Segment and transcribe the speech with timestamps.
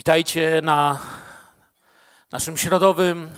[0.00, 0.98] Witajcie na
[2.32, 3.30] naszym środowym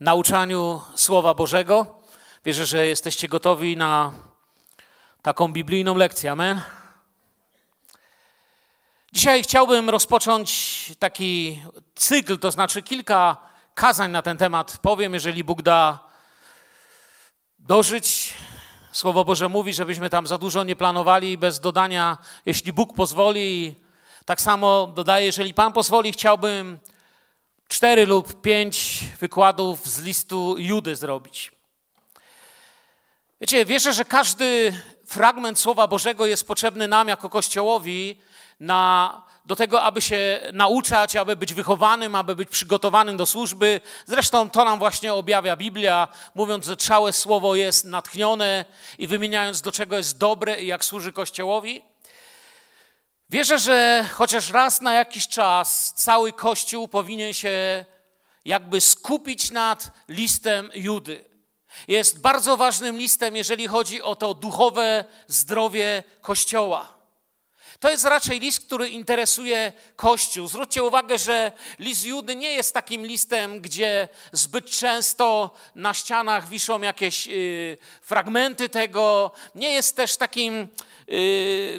[0.00, 2.02] nauczaniu Słowa Bożego.
[2.44, 4.12] Wierzę, że jesteście gotowi na
[5.22, 6.32] taką biblijną lekcję.
[6.32, 6.60] Amen.
[9.12, 10.50] Dzisiaj chciałbym rozpocząć
[10.98, 11.62] taki
[11.94, 13.36] cykl, to znaczy kilka
[13.74, 14.78] kazań na ten temat.
[14.82, 15.98] Powiem, jeżeli Bóg da
[17.58, 18.34] dożyć.
[18.92, 23.79] Słowo Boże mówi, żebyśmy tam za dużo nie planowali, bez dodania, jeśli Bóg pozwoli.
[24.30, 26.78] Tak samo dodaję, jeżeli Pan pozwoli, chciałbym
[27.68, 31.52] cztery lub pięć wykładów z listu Judy zrobić.
[33.40, 34.72] Wiecie, wierzę, że każdy
[35.06, 38.20] fragment Słowa Bożego jest potrzebny nam jako Kościołowi
[38.60, 43.80] na, do tego, aby się nauczać, aby być wychowanym, aby być przygotowanym do służby.
[44.06, 48.64] Zresztą to nam właśnie objawia Biblia, mówiąc, że całe Słowo jest natchnione
[48.98, 51.89] i wymieniając, do czego jest dobre i jak służy Kościołowi.
[53.30, 57.84] Wierzę, że chociaż raz na jakiś czas cały Kościół powinien się
[58.44, 61.24] jakby skupić nad listem Judy.
[61.88, 67.00] Jest bardzo ważnym listem, jeżeli chodzi o to duchowe zdrowie Kościoła.
[67.80, 70.48] To jest raczej list, który interesuje Kościół.
[70.48, 76.80] Zwróćcie uwagę, że list Judy nie jest takim listem, gdzie zbyt często na ścianach wiszą
[76.80, 79.32] jakieś y, fragmenty tego.
[79.54, 80.68] Nie jest też takim,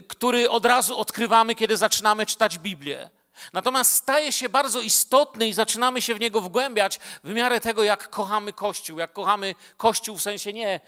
[0.08, 3.10] który od razu odkrywamy, kiedy zaczynamy czytać Biblię.
[3.54, 8.10] Natomiast staje się bardzo istotny i zaczynamy się w niego wgłębiać w miarę tego, jak
[8.10, 9.00] kochamy Kościół.
[9.00, 10.80] Jak kochamy Kościół w sensie nie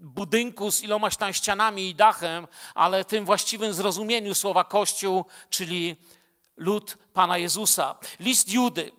[0.00, 5.96] budynku z ilomaś tam ścianami i dachem, ale tym właściwym zrozumieniu słowa Kościół, czyli
[6.56, 7.98] lud Pana Jezusa.
[8.20, 8.92] List Judy.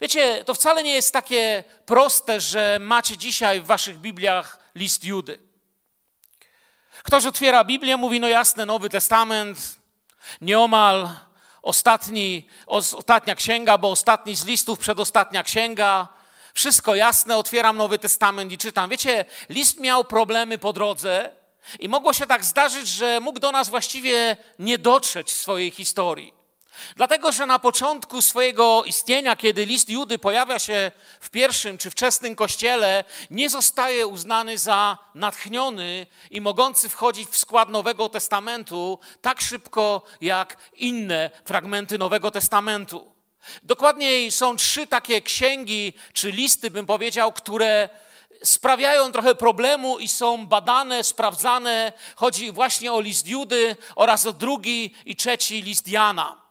[0.00, 5.51] Wiecie, to wcale nie jest takie proste, że macie dzisiaj w waszych Bibliach list Judy.
[7.02, 9.76] Ktoś otwiera Biblię, mówi, no jasne, Nowy Testament,
[10.40, 11.10] nieomal
[11.62, 16.08] ostatni, ostatnia księga, bo ostatni z listów, przedostatnia księga,
[16.54, 18.90] wszystko jasne, otwieram Nowy Testament i czytam.
[18.90, 21.30] Wiecie, list miał problemy po drodze
[21.78, 26.41] i mogło się tak zdarzyć, że mógł do nas właściwie nie dotrzeć w swojej historii.
[26.96, 32.36] Dlatego, że na początku swojego istnienia, kiedy list Judy pojawia się w pierwszym czy wczesnym
[32.36, 40.02] kościele, nie zostaje uznany za natchniony i mogący wchodzić w skład Nowego Testamentu tak szybko
[40.20, 43.12] jak inne fragmenty Nowego Testamentu.
[43.62, 47.88] Dokładniej są trzy takie księgi czy listy, bym powiedział, które
[48.44, 51.92] sprawiają trochę problemu i są badane, sprawdzane.
[52.16, 56.41] Chodzi właśnie o list Judy oraz o drugi i trzeci list Jana.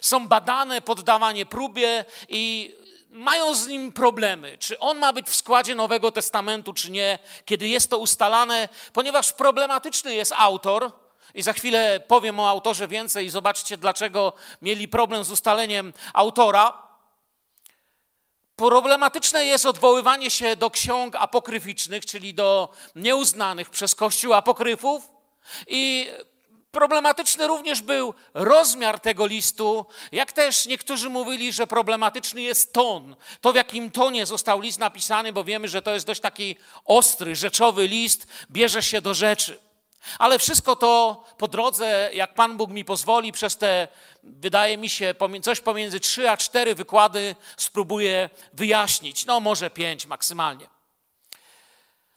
[0.00, 2.74] Są badane, poddawanie próbie i
[3.10, 4.58] mają z nim problemy.
[4.58, 9.32] Czy on ma być w składzie Nowego Testamentu, czy nie, kiedy jest to ustalane, ponieważ
[9.32, 10.92] problematyczny jest autor.
[11.34, 14.32] I za chwilę powiem o autorze więcej i zobaczcie, dlaczego
[14.62, 16.86] mieli problem z ustaleniem autora.
[18.56, 25.08] Problematyczne jest odwoływanie się do ksiąg apokryficznych, czyli do nieuznanych przez Kościół apokryfów.
[25.66, 26.10] I
[26.76, 33.16] Problematyczny również był rozmiar tego listu, jak też niektórzy mówili, że problematyczny jest ton.
[33.40, 37.36] To, w jakim tonie został list napisany, bo wiemy, że to jest dość taki ostry,
[37.36, 39.58] rzeczowy list, bierze się do rzeczy.
[40.18, 43.88] Ale wszystko to po drodze, jak Pan Bóg mi pozwoli, przez te,
[44.22, 49.26] wydaje mi się, coś pomiędzy trzy a cztery wykłady spróbuję wyjaśnić.
[49.26, 50.66] No, może pięć maksymalnie.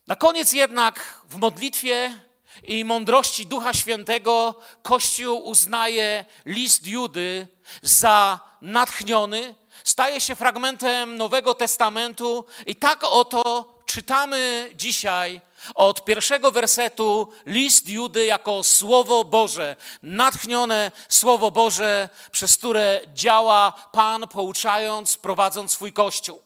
[0.07, 2.28] Na koniec jednak w modlitwie
[2.63, 7.47] i mądrości Ducha Świętego Kościół uznaje list Judy
[7.81, 15.41] za natchniony, staje się fragmentem Nowego Testamentu i tak oto czytamy dzisiaj
[15.75, 24.27] od pierwszego wersetu list Judy jako Słowo Boże, natchnione Słowo Boże, przez które działa Pan,
[24.27, 26.41] pouczając, prowadząc swój Kościół.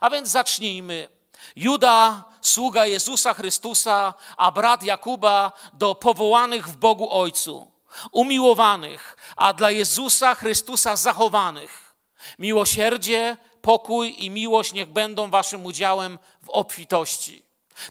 [0.00, 1.19] A więc zacznijmy.
[1.56, 7.72] Juda, sługa Jezusa Chrystusa, a brat Jakuba do powołanych w Bogu Ojcu,
[8.12, 11.94] umiłowanych, a dla Jezusa Chrystusa zachowanych.
[12.38, 17.42] Miłosierdzie, pokój i miłość niech będą waszym udziałem w obfitości.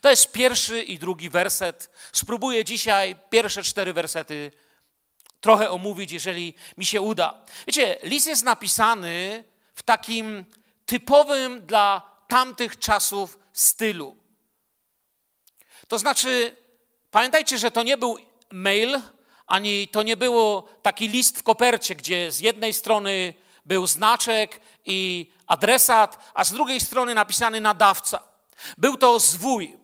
[0.01, 1.89] To jest pierwszy i drugi werset.
[2.11, 4.51] Spróbuję dzisiaj pierwsze cztery wersety
[5.41, 7.41] trochę omówić, jeżeli mi się uda.
[7.67, 10.45] Wiecie, list jest napisany w takim
[10.85, 14.17] typowym dla tamtych czasów stylu.
[15.87, 16.55] To znaczy,
[17.11, 18.17] pamiętajcie, że to nie był
[18.51, 19.01] mail,
[19.47, 23.33] ani to nie było taki list w kopercie, gdzie z jednej strony
[23.65, 28.23] był znaczek i adresat, a z drugiej strony napisany nadawca.
[28.77, 29.77] Był to zwój.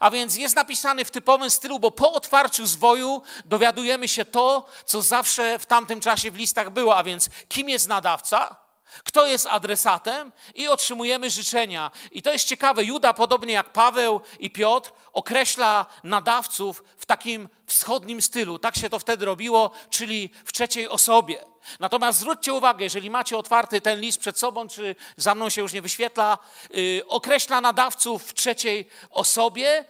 [0.00, 5.02] A więc jest napisany w typowym stylu, bo po otwarciu zwoju dowiadujemy się to, co
[5.02, 8.63] zawsze w tamtym czasie w listach było, a więc kim jest nadawca,
[9.04, 11.90] kto jest adresatem i otrzymujemy życzenia.
[12.10, 18.22] I to jest ciekawe, Juda, podobnie jak Paweł i Piotr, określa nadawców w takim wschodnim
[18.22, 18.58] stylu.
[18.58, 21.44] Tak się to wtedy robiło, czyli w trzeciej osobie.
[21.80, 25.72] Natomiast zwróćcie uwagę, jeżeli macie otwarty ten list przed sobą, czy za mną się już
[25.72, 26.38] nie wyświetla,
[26.70, 29.84] yy, określa nadawców w trzeciej osobie,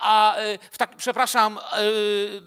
[0.00, 2.42] a yy, tak, przepraszam, yy,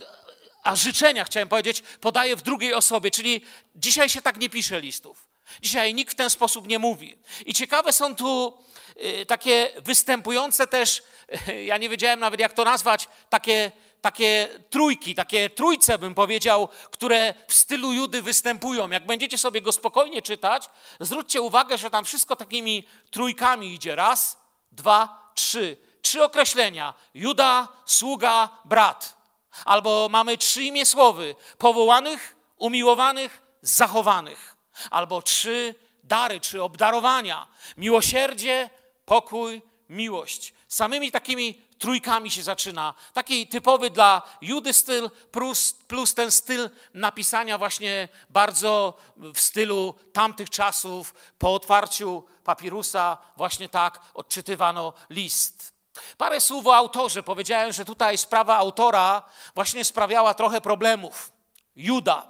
[0.64, 3.42] a życzenia, chciałem powiedzieć, podaje w drugiej osobie, czyli
[3.76, 5.27] dzisiaj się tak nie pisze listów.
[5.62, 7.18] Dzisiaj nikt w ten sposób nie mówi.
[7.46, 8.58] I ciekawe są tu
[9.04, 11.04] y, takie występujące też,
[11.66, 13.72] ja nie wiedziałem nawet jak to nazwać, takie,
[14.02, 18.90] takie trójki, takie trójce bym powiedział, które w stylu Judy występują.
[18.90, 23.96] Jak będziecie sobie go spokojnie czytać, zwróćcie uwagę, że tam wszystko takimi trójkami idzie.
[23.96, 24.38] Raz,
[24.72, 25.78] dwa, trzy.
[26.02, 26.94] Trzy określenia.
[27.14, 29.18] Juda, sługa, brat.
[29.66, 31.36] Albo mamy trzy imię słowy.
[31.58, 34.57] Powołanych, umiłowanych, zachowanych
[34.90, 37.48] albo trzy dary, czy obdarowania:
[37.78, 38.70] miłosierdzie,
[39.06, 40.54] pokój, miłość.
[40.68, 42.94] Samymi takimi trójkami się zaczyna.
[43.14, 50.50] Taki typowy dla Judy styl, plus, plus ten styl napisania, właśnie bardzo w stylu tamtych
[50.50, 55.74] czasów, po otwarciu papirusa, właśnie tak odczytywano list.
[56.18, 57.24] Parę słów o autorze.
[57.24, 59.24] Powiedziałem, że tutaj sprawa autora
[59.56, 61.32] właśnie sprawiała trochę problemów.
[61.76, 62.28] Juda,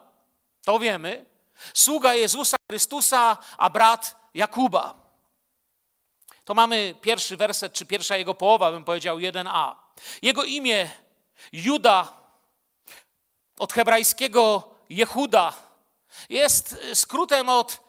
[0.64, 1.26] to wiemy,
[1.74, 5.08] Sługa Jezusa Chrystusa, a brat Jakuba.
[6.46, 9.76] To mamy pierwszy werset, czy pierwsza jego połowa, bym powiedział 1a.
[10.22, 10.90] Jego imię
[11.52, 12.14] Juda,
[13.60, 15.54] od hebrajskiego Jehuda,
[16.30, 17.80] jest skrótem od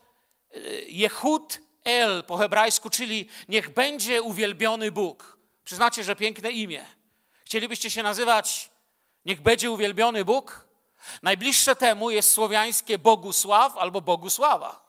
[0.56, 5.38] y, Jehud El po hebrajsku, czyli niech będzie uwielbiony Bóg.
[5.64, 6.86] Przyznacie, że piękne imię.
[7.44, 8.70] Chcielibyście się nazywać
[9.24, 10.67] niech będzie uwielbiony Bóg?
[11.22, 14.88] Najbliższe temu jest słowiańskie Bogusław albo Bogusława.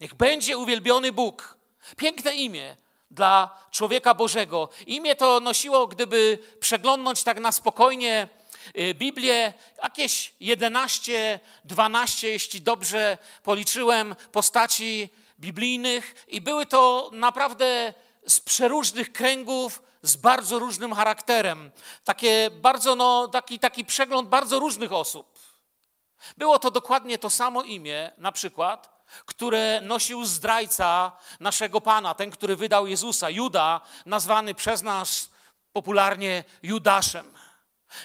[0.00, 1.58] Niech będzie uwielbiony Bóg.
[1.96, 2.76] Piękne imię
[3.10, 4.68] dla człowieka Bożego.
[4.86, 8.28] Imię to nosiło, gdyby przeglądnąć tak na spokojnie
[8.78, 15.08] y, Biblię, jakieś 11, 12, jeśli dobrze policzyłem, postaci
[15.40, 17.94] biblijnych, i były to naprawdę
[18.26, 21.70] z przeróżnych kręgów z bardzo różnym charakterem.
[22.04, 25.38] Takie bardzo, no, taki, taki przegląd bardzo różnych osób.
[26.36, 32.56] Było to dokładnie to samo imię, na przykład, które nosił zdrajca naszego Pana, ten, który
[32.56, 35.30] wydał Jezusa, Juda, nazwany przez nas
[35.72, 37.34] popularnie Judaszem.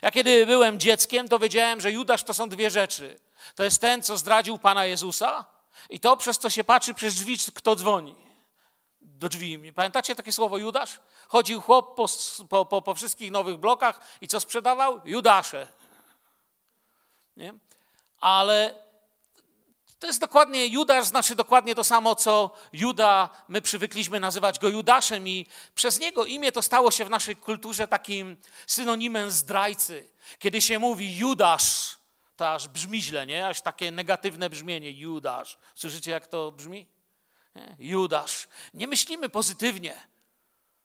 [0.02, 3.20] Ja kiedy byłem dzieckiem, to wiedziałem, że Judasz to są dwie rzeczy.
[3.56, 5.46] To jest ten, co zdradził Pana Jezusa
[5.90, 8.25] i to, przez co się patrzy przez drzwi, kto dzwoni
[9.20, 9.74] do drzwi.
[9.74, 11.00] Pamiętacie takie słowo Judasz?
[11.28, 11.96] Chodził chłop
[12.50, 15.02] po, po, po, wszystkich nowych blokach i co sprzedawał?
[15.06, 15.68] Judasze.
[17.38, 17.54] Nie?
[18.20, 18.86] Ale
[20.00, 25.28] to jest dokładnie, Judasz znaczy dokładnie to samo, co Juda, my przywykliśmy nazywać go Judaszem
[25.28, 30.10] i przez niego imię to stało się w naszej kulturze takim synonimem zdrajcy.
[30.40, 31.98] Kiedy się mówi Judasz,
[32.36, 33.48] to aż brzmi źle, nie?
[33.48, 35.58] Aż takie negatywne brzmienie, Judasz.
[35.76, 36.95] Słyszycie, jak to brzmi?
[37.80, 38.48] Judasz.
[38.74, 40.08] Nie myślimy pozytywnie.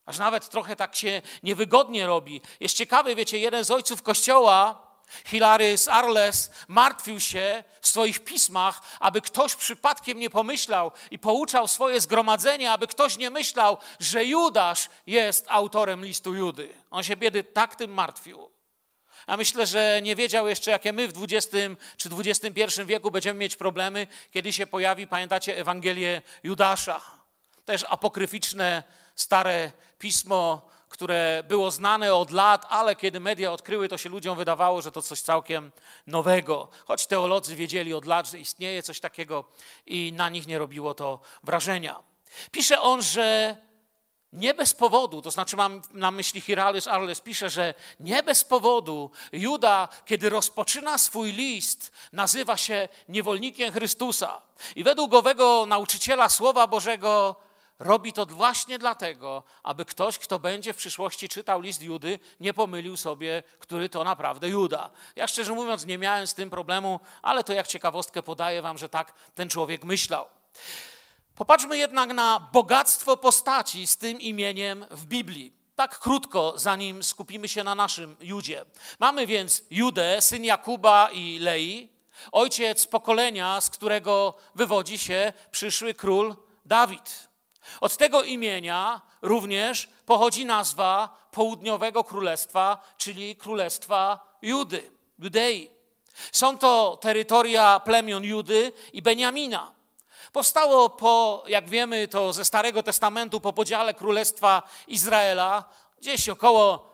[0.07, 2.41] Aż nawet trochę tak się niewygodnie robi.
[2.61, 4.91] Jest ciekawy, wiecie, jeden z ojców kościoła,
[5.25, 12.01] Hilarys Arles, martwił się w swoich pismach, aby ktoś przypadkiem nie pomyślał i pouczał swoje
[12.01, 16.75] zgromadzenie, aby ktoś nie myślał, że Judasz jest autorem listu Judy.
[16.91, 18.51] On się biedy tak tym martwił.
[19.27, 21.57] A myślę, że nie wiedział jeszcze, jakie my w XX
[21.97, 27.01] czy XXI wieku będziemy mieć problemy, kiedy się pojawi, pamiętacie, Ewangelię Judasza.
[27.65, 28.83] Też apokryficzne,
[29.15, 34.83] stare pismo, które było znane od lat, ale kiedy media odkryły, to się ludziom wydawało,
[34.83, 35.73] że to coś całkiem
[36.07, 36.69] nowego.
[36.87, 39.45] Choć teolodzy wiedzieli od lat, że istnieje coś takiego
[39.87, 42.03] i na nich nie robiło to wrażenia.
[42.51, 43.57] Pisze on, że
[44.33, 49.11] nie bez powodu, to znaczy mam na myśli Hiralys Arles, pisze, że nie bez powodu
[49.33, 54.43] Juda, kiedy rozpoczyna swój list, nazywa się niewolnikiem Chrystusa.
[54.77, 57.37] I według owego nauczyciela Słowa Bożego
[57.79, 62.97] robi to właśnie dlatego, aby ktoś, kto będzie w przyszłości czytał list Judy, nie pomylił
[62.97, 64.91] sobie, który to naprawdę Juda.
[65.17, 68.89] Ja szczerze mówiąc nie miałem z tym problemu, ale to jak ciekawostkę podaję wam, że
[68.89, 70.27] tak ten człowiek myślał.
[71.41, 75.53] Popatrzmy jednak na bogactwo postaci z tym imieniem w Biblii.
[75.77, 78.65] Tak krótko, zanim skupimy się na naszym Judzie.
[78.99, 81.89] Mamy więc Judę, syn Jakuba i Lei,
[82.33, 87.29] ojciec pokolenia, z którego wywodzi się przyszły król Dawid.
[87.81, 95.71] Od tego imienia również pochodzi nazwa południowego królestwa, czyli królestwa Judy, Judei.
[96.33, 99.80] Są to terytoria plemion Judy i Beniamina.
[100.33, 105.65] Powstało po, jak wiemy, to ze Starego Testamentu, po podziale Królestwa Izraela,
[105.99, 106.91] gdzieś około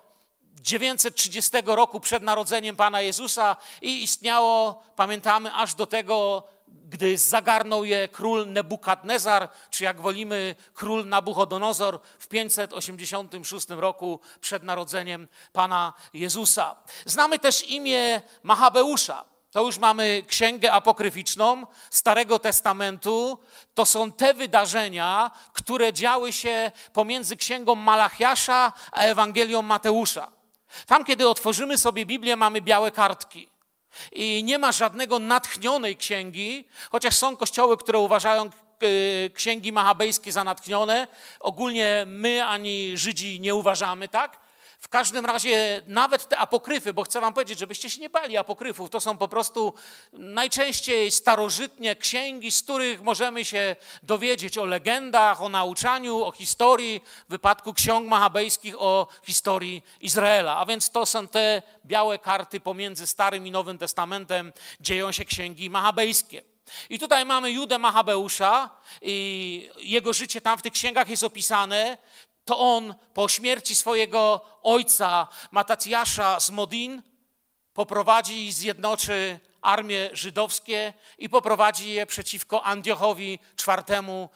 [0.61, 8.09] 930 roku przed narodzeniem Pana Jezusa i istniało, pamiętamy, aż do tego, gdy zagarnął je
[8.09, 16.77] król Nebukadnezar, czy jak wolimy, król Nabuchodonozor w 586 roku przed narodzeniem Pana Jezusa.
[17.05, 19.36] Znamy też imię Machabeusza.
[19.57, 23.39] To już mamy księgę apokryficzną Starego Testamentu.
[23.75, 30.29] To są te wydarzenia, które działy się pomiędzy księgą Malachiasza a Ewangelią Mateusza.
[30.87, 33.49] Tam, kiedy otworzymy sobie Biblię, mamy białe kartki.
[34.13, 38.51] I nie ma żadnego natchnionej księgi, chociaż są kościoły, które uważają e,
[39.31, 41.09] księgi machabejskie za natchnione.
[41.41, 44.46] Ogólnie my ani Żydzi nie uważamy tak.
[44.87, 48.91] W każdym razie nawet te apokryfy, bo chcę wam powiedzieć, żebyście się nie bali apokryfów,
[48.91, 49.75] to są po prostu
[50.13, 57.31] najczęściej starożytnie księgi, z których możemy się dowiedzieć o legendach, o nauczaniu, o historii, w
[57.31, 60.57] wypadku ksiąg machabejskich o historii Izraela.
[60.57, 65.71] A więc to są te białe karty pomiędzy Starym i Nowym Testamentem, dzieją się księgi
[65.71, 66.43] machabejskie.
[66.91, 68.71] I tutaj mamy Judę Machabeusza
[69.03, 71.99] i jego życie tam w tych księgach jest opisane
[72.47, 77.03] to on po śmierci swojego ojca Matacjasza z Modin
[77.73, 83.39] poprowadzi i zjednoczy armie żydowskie i poprowadzi je przeciwko Antiochowi
[83.69, 84.29] IV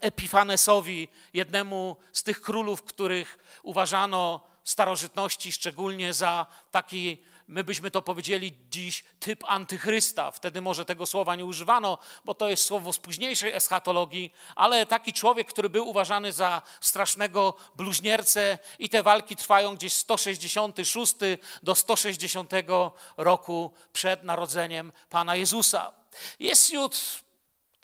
[0.00, 8.02] Epifanesowi, jednemu z tych królów, których uważano w starożytności szczególnie za taki my byśmy to
[8.02, 10.30] powiedzieli dziś typ antychrysta.
[10.30, 15.12] Wtedy może tego słowa nie używano, bo to jest słowo z późniejszej eschatologii, ale taki
[15.12, 21.14] człowiek, który był uważany za strasznego bluźniercę i te walki trwają gdzieś 166
[21.62, 22.52] do 160
[23.16, 25.92] roku przed narodzeniem Pana Jezusa.
[26.40, 27.00] Jest wśród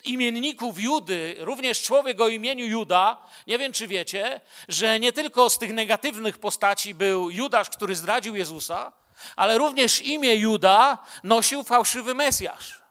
[0.03, 3.17] imienników Judy, również człowiek o imieniu Juda,
[3.47, 8.35] nie wiem czy wiecie, że nie tylko z tych negatywnych postaci był Judasz, który zdradził
[8.35, 8.91] Jezusa,
[9.35, 12.81] ale również imię Juda nosił fałszywy Mesjasz,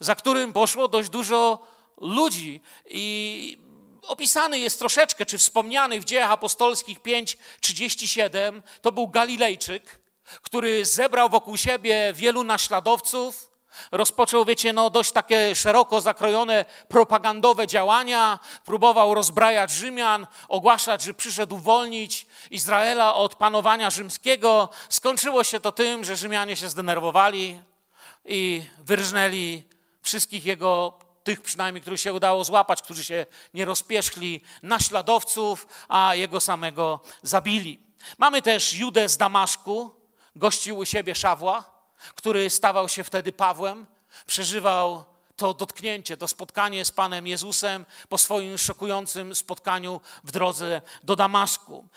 [0.00, 1.66] za którym poszło dość dużo
[1.96, 3.58] ludzi i
[4.02, 10.00] opisany jest troszeczkę, czy wspomniany w dziejach apostolskich 5:37, to był Galilejczyk,
[10.42, 13.49] który zebrał wokół siebie wielu naśladowców,
[13.92, 21.56] Rozpoczął, wiecie, no dość takie szeroko zakrojone propagandowe działania, próbował rozbrajać Rzymian, ogłaszać, że przyszedł
[21.56, 24.68] uwolnić Izraela od panowania rzymskiego.
[24.88, 27.60] Skończyło się to tym, że Rzymianie się zdenerwowali
[28.24, 29.62] i wyrżnęli
[30.02, 36.40] wszystkich jego, tych przynajmniej, których się udało złapać, którzy się nie rozpieszli, naśladowców, a jego
[36.40, 37.80] samego zabili.
[38.18, 39.94] Mamy też Judę z Damaszku,
[40.36, 41.69] gościł u siebie Szawła,
[42.14, 43.86] który stawał się wtedy Pawłem,
[44.26, 45.04] przeżywał
[45.36, 51.88] to dotknięcie, to spotkanie z Panem Jezusem po swoim szokującym spotkaniu w drodze do Damaszku.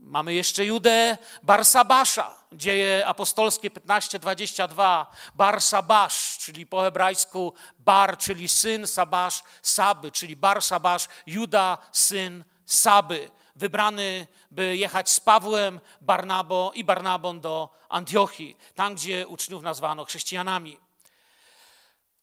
[0.00, 5.06] Mamy jeszcze Judę Barsabasza, dzieje apostolskie 15:22.
[5.34, 14.26] Barsabasz, czyli po hebrajsku Bar, czyli syn Sabasz, Saby, czyli Barsabasz, Juda, syn Saby wybrany,
[14.50, 20.78] by jechać z Pawłem, Barnabo i Barnabą do Antiochii, tam gdzie uczniów nazwano chrześcijanami.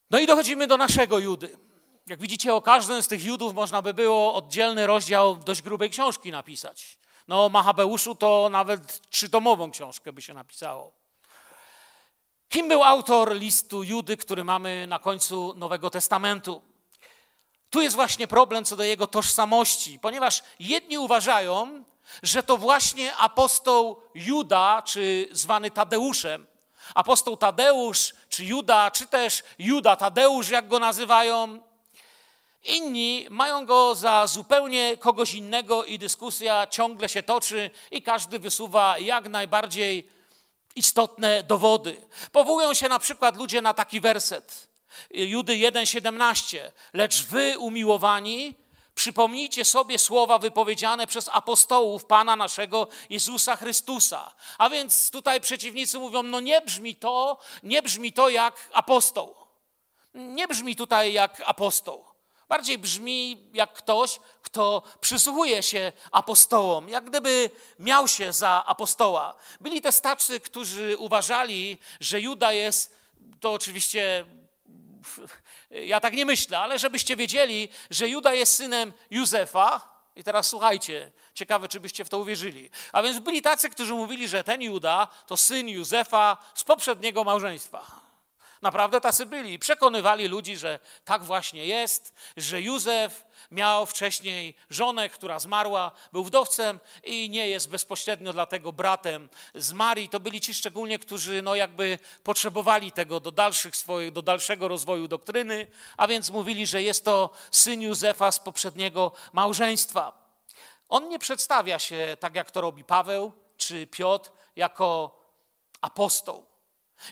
[0.10, 1.58] No i dochodzimy do naszego Judy.
[2.08, 6.32] Jak widzicie, o każdym z tych Judów można by było oddzielny rozdział dość grubej książki
[6.32, 6.98] napisać.
[7.27, 10.92] No, o Machabeuszu to nawet trzytomową książkę by się napisało.
[12.50, 16.62] Kim był autor listu Judy, który mamy na końcu Nowego Testamentu?
[17.75, 21.84] Tu jest właśnie problem co do jego tożsamości, ponieważ jedni uważają,
[22.24, 26.48] że to właśnie apostoł Juda, czy zwany Tadeuszem,
[26.94, 31.60] apostoł Tadeusz, czy Juda, czy też Juda Tadeusz, jak go nazywają.
[32.63, 38.98] Inni mają go za zupełnie kogoś innego i dyskusja ciągle się toczy i każdy wysuwa
[39.00, 40.10] jak najbardziej
[40.75, 42.08] istotne dowody.
[42.32, 44.75] Powołują się na przykład ludzie na taki werset.
[45.12, 46.72] Judy 1,17.
[46.94, 48.56] Lecz wy, umiłowani,
[48.96, 54.36] przypomnijcie sobie słowa wypowiedziane przez apostołów Pana naszego Jezusa Chrystusa.
[54.58, 59.36] A więc tutaj przeciwnicy mówią, no nie brzmi to, nie brzmi to jak apostoł.
[60.14, 62.06] Nie brzmi tutaj jak apostoł.
[62.50, 67.50] Bardziej brzmi jak ktoś, kto przysłuchuje się apostołom, jak gdyby
[67.80, 69.36] miał się za apostoła.
[69.62, 72.96] Byli też tacy, którzy uważali, że Juda jest,
[73.40, 74.25] to oczywiście
[75.69, 81.12] ja tak nie myślę, ale żebyście wiedzieli, że Juda jest synem Józefa, I teraz słuchajcie,
[81.33, 82.69] ciekawe, czy byście w to uwierzyli.
[82.91, 88.01] A więc byli tacy, którzy mówili, że ten Juda to syn Józefa z poprzedniego małżeństwa.
[88.62, 89.59] Naprawdę tacy byli.
[89.59, 96.80] Przekonywali ludzi, że tak właśnie jest, że Józef miał wcześniej żonę, która zmarła, był wdowcem
[97.04, 100.10] i nie jest bezpośrednio dlatego bratem z Marii.
[100.10, 105.08] To byli ci szczególnie, którzy no jakby potrzebowali tego do, dalszych swoich, do dalszego rozwoju
[105.08, 110.25] doktryny, a więc mówili, że jest to syn Józefa z poprzedniego małżeństwa.
[110.90, 115.20] On nie przedstawia się tak, jak to robi Paweł czy Piotr, jako
[115.82, 116.46] apostoł.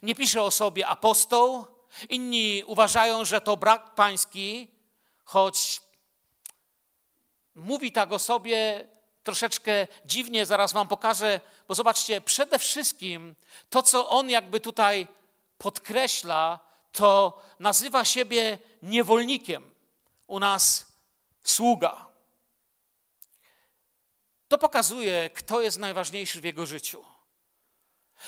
[0.03, 1.65] Nie pisze o sobie apostoł.
[2.09, 4.67] Inni uważają, że to brat pański,
[5.23, 5.81] choć
[7.55, 8.87] mówi tak o sobie
[9.23, 13.35] troszeczkę dziwnie, zaraz wam pokażę, bo zobaczcie, przede wszystkim
[13.69, 15.07] to, co on jakby tutaj
[15.57, 16.59] podkreśla,
[16.91, 19.71] to nazywa siebie niewolnikiem.
[20.27, 20.85] U nas
[21.43, 22.05] sługa.
[24.47, 27.05] To pokazuje, kto jest najważniejszy w jego życiu.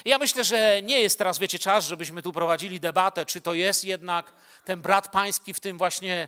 [0.05, 3.84] Ja myślę, że nie jest teraz, wiecie, czas, żebyśmy tu prowadzili debatę, czy to jest
[3.84, 4.34] jednak
[4.65, 6.27] ten brat pański w tym właśnie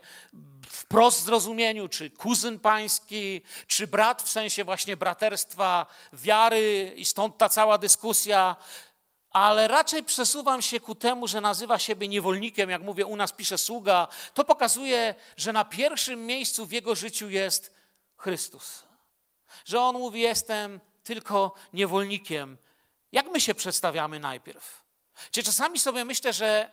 [0.69, 7.49] wprost zrozumieniu, czy kuzyn pański, czy brat w sensie właśnie braterstwa wiary i stąd ta
[7.49, 8.55] cała dyskusja.
[9.31, 13.57] Ale raczej przesuwam się ku temu, że nazywa siebie niewolnikiem, jak mówię, u nas pisze
[13.57, 14.07] sługa.
[14.33, 17.73] To pokazuje, że na pierwszym miejscu w jego życiu jest
[18.17, 18.83] Chrystus.
[19.65, 22.57] Że on mówi: Jestem tylko niewolnikiem
[23.11, 24.83] jak my się przedstawiamy najpierw?
[25.31, 26.71] Czy czasami sobie myślę, że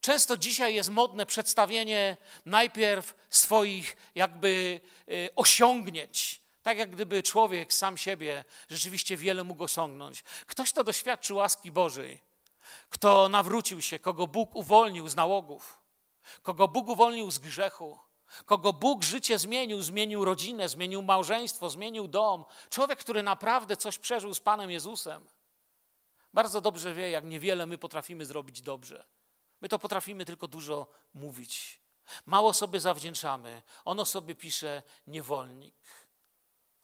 [0.00, 2.16] często dzisiaj jest modne przedstawienie
[2.46, 6.40] najpierw swoich jakby y, osiągnięć.
[6.62, 10.24] Tak jak gdyby człowiek sam siebie rzeczywiście wiele mógł osiągnąć.
[10.46, 12.20] Ktoś, kto doświadczył łaski Bożej,
[12.88, 15.78] kto nawrócił się, kogo Bóg uwolnił z nałogów,
[16.42, 17.98] kogo Bóg uwolnił z grzechu,
[18.46, 22.44] kogo Bóg życie zmienił, zmienił rodzinę, zmienił małżeństwo, zmienił dom.
[22.70, 25.26] Człowiek, który naprawdę coś przeżył z Panem Jezusem
[26.34, 29.04] bardzo dobrze wie, jak niewiele my potrafimy zrobić dobrze.
[29.60, 31.80] My to potrafimy tylko dużo mówić.
[32.26, 33.62] Mało sobie zawdzięczamy.
[33.84, 35.74] Ono sobie pisze niewolnik.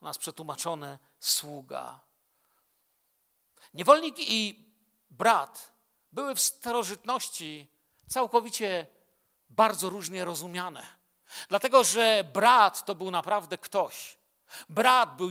[0.00, 2.00] U nas przetłumaczone sługa.
[3.74, 4.66] Niewolnik i
[5.10, 5.72] brat
[6.12, 7.66] były w starożytności
[8.08, 8.86] całkowicie
[9.50, 10.86] bardzo różnie rozumiane.
[11.48, 14.18] Dlatego, że brat to był naprawdę ktoś.
[14.68, 15.30] Brat był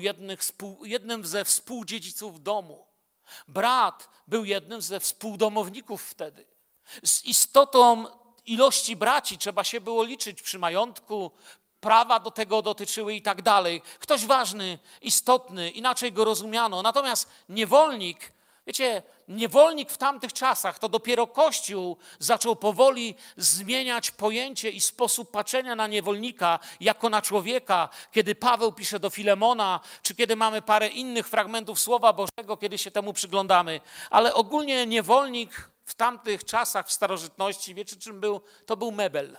[0.82, 2.88] jednym ze współdziedziców domu.
[3.48, 6.55] Brat był jednym ze współdomowników wtedy.
[7.04, 8.06] Z istotą
[8.46, 11.32] ilości braci trzeba się było liczyć przy majątku,
[11.80, 13.82] prawa do tego dotyczyły i tak dalej.
[14.00, 16.82] Ktoś ważny, istotny, inaczej go rozumiano.
[16.82, 18.36] Natomiast niewolnik
[18.68, 25.76] Wiecie, niewolnik w tamtych czasach, to dopiero Kościół zaczął powoli zmieniać pojęcie i sposób patrzenia
[25.76, 31.28] na niewolnika jako na człowieka, kiedy Paweł pisze do Filemona, czy kiedy mamy parę innych
[31.28, 33.82] fragmentów Słowa Bożego, kiedy się temu przyglądamy.
[34.10, 38.42] Ale ogólnie niewolnik w tamtych czasach, w starożytności, wiecie czym był?
[38.66, 39.38] To był mebel.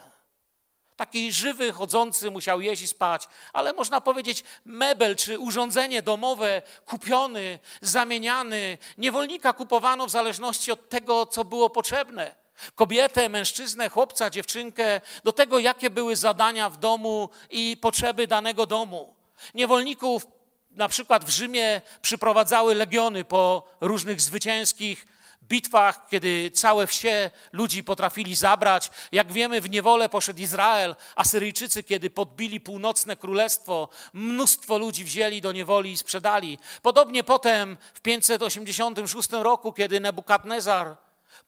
[0.96, 7.58] Taki żywy, chodzący, musiał jeść i spać, ale można powiedzieć mebel czy urządzenie domowe kupiony,
[7.80, 8.78] zamieniany.
[8.98, 12.34] Niewolnika kupowano w zależności od tego, co było potrzebne.
[12.74, 19.14] Kobietę, mężczyznę, chłopca, dziewczynkę, do tego, jakie były zadania w domu i potrzeby danego domu.
[19.54, 20.26] Niewolników
[20.70, 25.06] na przykład w Rzymie przyprowadzały legiony po różnych zwycięskich
[25.48, 28.90] bitwach, kiedy całe wsie ludzi potrafili zabrać.
[29.12, 30.96] Jak wiemy, w niewolę poszedł Izrael.
[31.16, 36.58] Asyryjczycy, kiedy podbili północne królestwo, mnóstwo ludzi wzięli do niewoli i sprzedali.
[36.82, 40.96] Podobnie potem w 586 roku, kiedy Nebukadnezar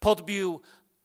[0.01, 0.61] podbił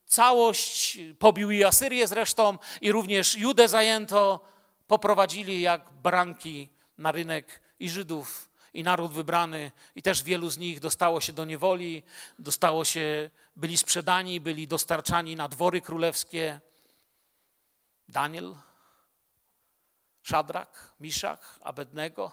[0.06, 4.39] całość, pobił i Asyrię zresztą, i również Judę zajęto,
[4.88, 10.79] poprowadzili jak branki na rynek i Żydów i naród wybrany, i też wielu z nich
[10.79, 12.03] dostało się do niewoli,
[12.39, 16.59] dostało się, byli sprzedani, byli dostarczani na dwory królewskie.
[18.07, 18.55] Daniel,
[20.23, 22.31] Szadrak, Miszach, Abednego.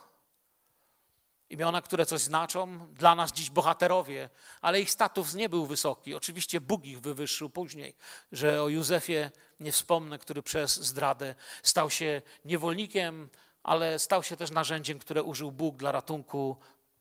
[1.51, 4.29] Imiona, które coś znaczą, dla nas dziś bohaterowie,
[4.61, 6.15] ale ich status nie był wysoki.
[6.15, 7.95] Oczywiście Bóg ich wywyższył później,
[8.33, 13.29] że o Józefie nie wspomnę, który przez zdradę stał się niewolnikiem,
[13.63, 16.57] ale stał się też narzędziem, które użył Bóg dla ratunku,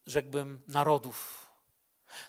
[0.07, 1.49] rzekłbym, narodów.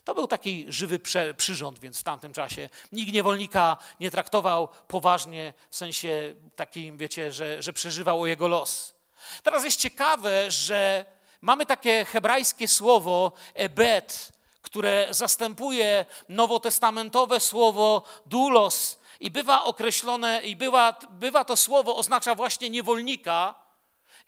[0.05, 1.01] To był taki żywy
[1.37, 7.63] przyrząd, więc w tamtym czasie nikt niewolnika nie traktował poważnie, w sensie takim, wiecie, że,
[7.63, 8.95] że przeżywał o jego los.
[9.43, 11.05] Teraz jest ciekawe, że
[11.41, 20.99] mamy takie hebrajskie słowo ebet, które zastępuje nowotestamentowe słowo dulos i bywa określone, i bywa,
[21.11, 23.55] bywa to słowo oznacza właśnie niewolnika,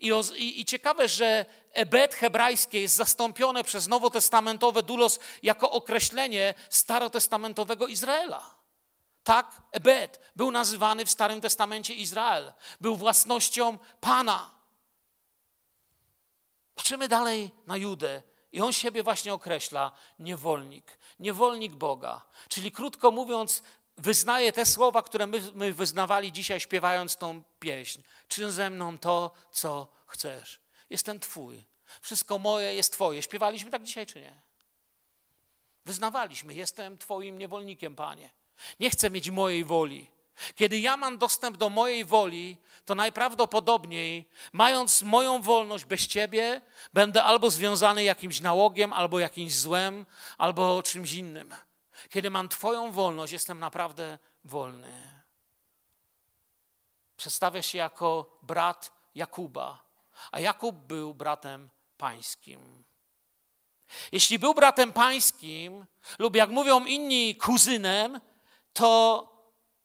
[0.02, 7.86] I, i, I, ciekawe, że ebed hebrajskie jest zastąpione przez nowotestamentowe dulos jako określenie starotestamentowego
[7.86, 8.54] Izraela.
[9.24, 12.52] Tak, ebed był nazywany w Starym Testamencie Izrael.
[12.80, 14.50] Był własnością Pana.
[16.74, 22.22] Patrzymy dalej na Judę i on siebie właśnie określa niewolnik, niewolnik Boga.
[22.48, 23.62] Czyli krótko mówiąc,
[24.02, 28.02] wyznaje te słowa, które my, my wyznawali dzisiaj, śpiewając tą pieśń.
[28.28, 30.60] Czyn ze mną to, co chcesz.
[30.90, 31.64] Jestem Twój.
[32.00, 33.22] Wszystko moje jest Twoje.
[33.22, 34.32] Śpiewaliśmy tak dzisiaj, czy nie?
[35.84, 38.30] Wyznawaliśmy, jestem Twoim niewolnikiem, Panie.
[38.80, 40.10] Nie chcę mieć mojej woli.
[40.54, 46.60] Kiedy ja mam dostęp do mojej woli, to najprawdopodobniej, mając moją wolność bez Ciebie,
[46.92, 50.06] będę albo związany jakimś nałogiem, albo jakimś złem,
[50.38, 51.54] albo czymś innym.
[52.10, 55.22] Kiedy mam Twoją wolność, jestem naprawdę wolny.
[57.16, 59.84] Przedstawia się jako brat Jakuba,
[60.32, 62.84] a Jakub był bratem pańskim.
[64.12, 65.86] Jeśli był bratem pańskim,
[66.18, 68.20] lub jak mówią inni, kuzynem,
[68.72, 69.28] to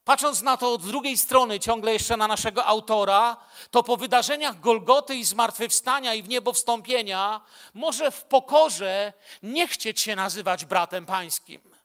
[0.04, 3.38] patrząc na to od drugiej strony, ciągle jeszcze na naszego autora,
[3.72, 7.42] to po wydarzeniach Golgoty i zmartwychwstania i w niebo wstąpienia,
[7.74, 11.77] może w pokorze nie chcieć się nazywać bratem pańskim.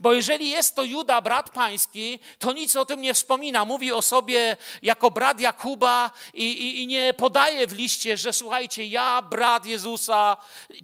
[0.00, 3.64] Bo jeżeli jest to Juda, brat pański, to nic o tym nie wspomina.
[3.64, 8.86] Mówi o sobie jako brat Jakuba i, i, i, nie podaje w liście, że słuchajcie,
[8.86, 10.36] ja, brat Jezusa,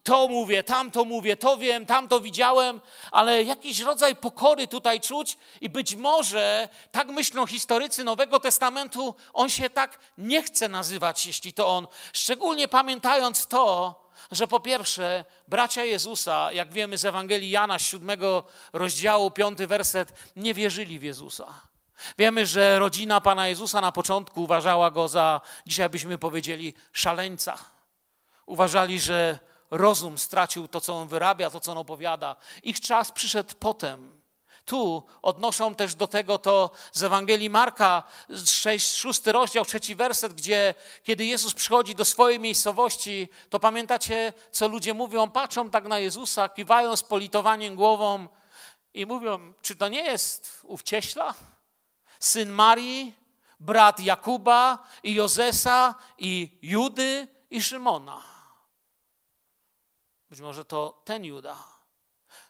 [0.02, 2.80] to mówię, tamto mówię, to wiem, tamto widziałem,
[3.10, 9.48] ale jakiś rodzaj pokory tutaj czuć i być może, tak myślą historycy Nowego Testamentu, on
[9.48, 11.86] się tak nie chce nazywać, jeśli to on.
[12.12, 18.44] Szczególnie pamiętając to, że po pierwsze, bracia Jezusa, jak wiemy z Ewangelii Jana, z siódmego
[18.72, 21.60] rozdziału, piąty werset, nie wierzyli w Jezusa.
[22.18, 27.58] Wiemy, że rodzina Pana Jezusa na początku uważała go za, dzisiaj byśmy powiedzieli, szaleńca.
[28.46, 29.38] Uważali, że
[29.70, 32.36] rozum stracił to, co on wyrabia, to, co on opowiada.
[32.62, 34.15] Ich czas przyszedł potem.
[34.66, 38.02] Tu odnoszą też do tego to z Ewangelii Marka,
[38.46, 44.68] 6, 6 rozdział, trzeci werset, gdzie kiedy Jezus przychodzi do swojej miejscowości, to pamiętacie, co
[44.68, 45.30] ludzie mówią?
[45.30, 48.28] Patrzą tak na Jezusa, kiwają z politowaniem głową
[48.94, 51.34] i mówią, czy to nie jest ów cieśla?
[52.20, 53.14] Syn Marii,
[53.60, 58.22] brat Jakuba i Jozesa i Judy i Szymona.
[60.30, 61.56] Być może to ten Juda.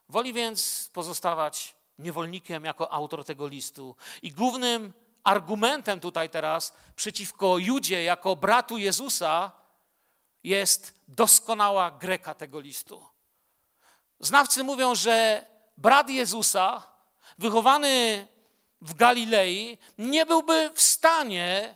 [0.09, 3.97] Woli więc pozostawać niewolnikiem jako autor tego listu.
[4.23, 4.93] I głównym
[5.25, 9.53] argumentem tutaj teraz przeciwko Judzie jako bratu Jezusa
[10.45, 13.07] jest doskonała greka tego listu.
[14.21, 16.87] Znawcy mówią, że brat Jezusa,
[17.39, 18.27] wychowany
[18.81, 21.75] w Galilei, nie byłby w stanie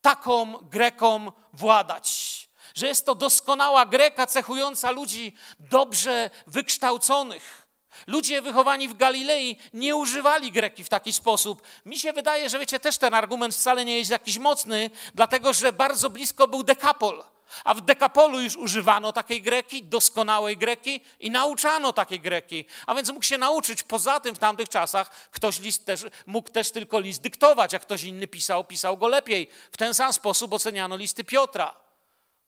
[0.00, 2.32] taką Greką władać.
[2.74, 7.61] Że jest to doskonała Greka cechująca ludzi dobrze wykształconych
[8.06, 11.62] Ludzie wychowani w Galilei nie używali greki w taki sposób.
[11.86, 15.72] Mi się wydaje, że wiecie, też ten argument wcale nie jest jakiś mocny, dlatego że
[15.72, 17.24] bardzo blisko był dekapol.
[17.64, 22.64] A w dekapolu już używano takiej greki, doskonałej greki i nauczano takiej greki.
[22.86, 23.82] A więc mógł się nauczyć.
[23.82, 28.02] Poza tym w tamtych czasach ktoś list też, mógł też tylko list dyktować, jak ktoś
[28.02, 29.48] inny pisał, pisał go lepiej.
[29.72, 31.74] W ten sam sposób oceniano listy Piotra.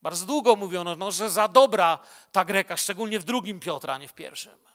[0.03, 1.99] Bardzo długo mówiono, no, że za dobra
[2.33, 4.74] ta greka, szczególnie w drugim Piotra, nie w pierwszym.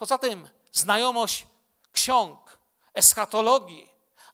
[0.00, 1.46] Poza tym znajomość
[1.92, 2.58] ksiąg,
[2.94, 3.88] eschatologii,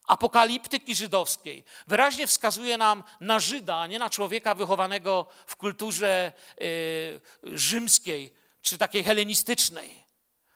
[0.06, 7.20] apokaliptyki żydowskiej wyraźnie wskazuje nam na Żyda, a nie na człowieka wychowanego w kulturze y,
[7.42, 10.04] rzymskiej czy takiej helenistycznej.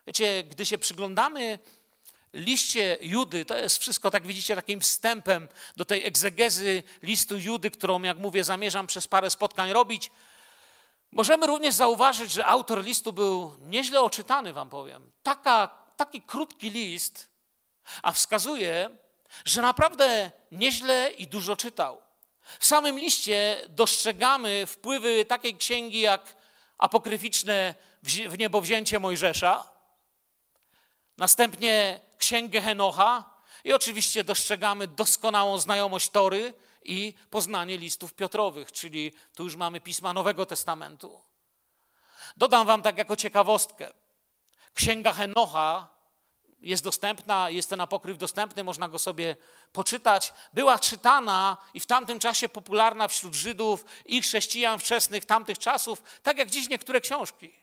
[0.07, 1.59] Wiecie, gdy się przyglądamy
[2.33, 8.03] liście Judy, to jest wszystko, tak widzicie, takim wstępem do tej egzegezy listu Judy, którą,
[8.03, 10.11] jak mówię, zamierzam przez parę spotkań robić.
[11.13, 15.13] Możemy również zauważyć, że autor listu był nieźle oczytany, wam powiem.
[15.23, 17.29] Taka, taki krótki list,
[18.03, 18.91] a wskazuje,
[19.45, 22.03] że naprawdę nieźle i dużo czytał.
[22.59, 26.37] W samym liście dostrzegamy wpływy takiej księgi jak
[26.79, 29.71] apokryficzne w niebowzięcie Mojżesza,
[31.17, 33.31] następnie księgę Henocha
[33.65, 36.55] i oczywiście dostrzegamy doskonałą znajomość Tory,
[36.91, 41.21] i poznanie listów Piotrowych, czyli tu już mamy pisma Nowego Testamentu.
[42.37, 43.93] Dodam wam tak jako ciekawostkę.
[44.75, 45.89] Księga Henocha
[46.61, 49.37] jest dostępna, jest ten apokryf dostępny, można go sobie
[49.73, 50.33] poczytać.
[50.53, 56.39] Była czytana i w tamtym czasie popularna wśród Żydów i chrześcijan wczesnych tamtych czasów, tak
[56.39, 57.61] jak dziś niektóre książki.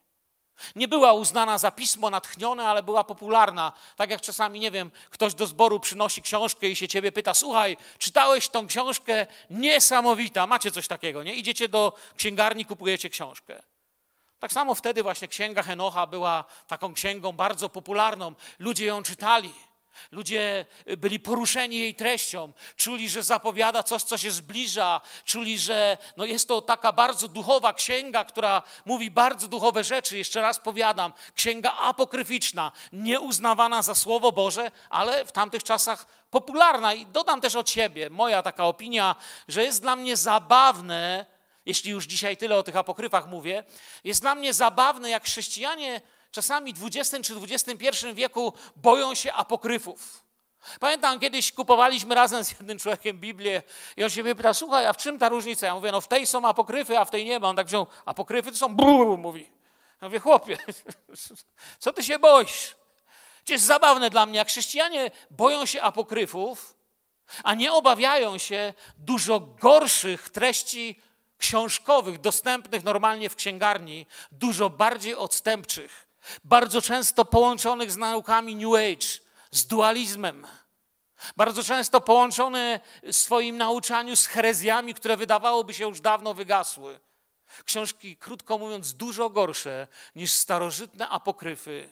[0.76, 3.72] Nie była uznana za pismo natchnione, ale była popularna.
[3.96, 7.78] Tak jak czasami, nie wiem, ktoś do zboru przynosi książkę i się ciebie pyta: Słuchaj,
[7.98, 9.28] czytałeś tą książkę?
[9.50, 10.48] Niesamowita.
[10.48, 11.36] Macie coś takiego, nie?
[11.36, 13.63] Idziecie do księgarni, kupujecie książkę.
[14.39, 18.34] Tak samo wtedy właśnie księga Henocha była taką księgą bardzo popularną.
[18.60, 19.54] Ludzie ją czytali.
[20.12, 20.65] Ludzie
[20.97, 26.47] byli poruszeni jej treścią, czuli, że zapowiada coś, co się zbliża, czuli, że no jest
[26.47, 30.17] to taka bardzo duchowa księga, która mówi bardzo duchowe rzeczy.
[30.17, 36.93] Jeszcze raz powiadam, księga apokryficzna, nieuznawana za Słowo Boże, ale w tamtych czasach popularna.
[36.93, 39.15] I dodam też od siebie, moja taka opinia,
[39.47, 41.25] że jest dla mnie zabawne,
[41.65, 43.63] jeśli już dzisiaj tyle o tych apokryfach mówię,
[44.03, 46.01] jest dla mnie zabawne, jak chrześcijanie
[46.38, 50.23] czasami w XX czy XXI wieku boją się apokryfów.
[50.80, 53.63] Pamiętam, kiedyś kupowaliśmy razem z jednym człowiekiem Biblię
[53.97, 55.67] i on się mnie pyta, słuchaj, a w czym ta różnica?
[55.67, 57.47] Ja mówię, no w tej są apokryfy, a w tej nie ma.
[57.47, 59.50] On tak wziął, apokryfy to są brrr, mówi.
[60.02, 60.58] Ja mówię, chłopie,
[61.80, 62.76] co ty się boisz?
[63.45, 66.76] To jest zabawne dla mnie, jak chrześcijanie boją się apokryfów,
[67.43, 71.02] a nie obawiają się dużo gorszych treści
[71.38, 76.07] książkowych, dostępnych normalnie w księgarni, dużo bardziej odstępczych,
[76.44, 79.08] bardzo często połączonych z naukami New Age,
[79.52, 80.48] z dualizmem,
[81.38, 87.00] bardzo często połączone w swoim nauczaniu z herezjami, które wydawałoby się już dawno wygasły.
[87.66, 91.90] Książki, krótko mówiąc, dużo gorsze niż starożytne apokryfy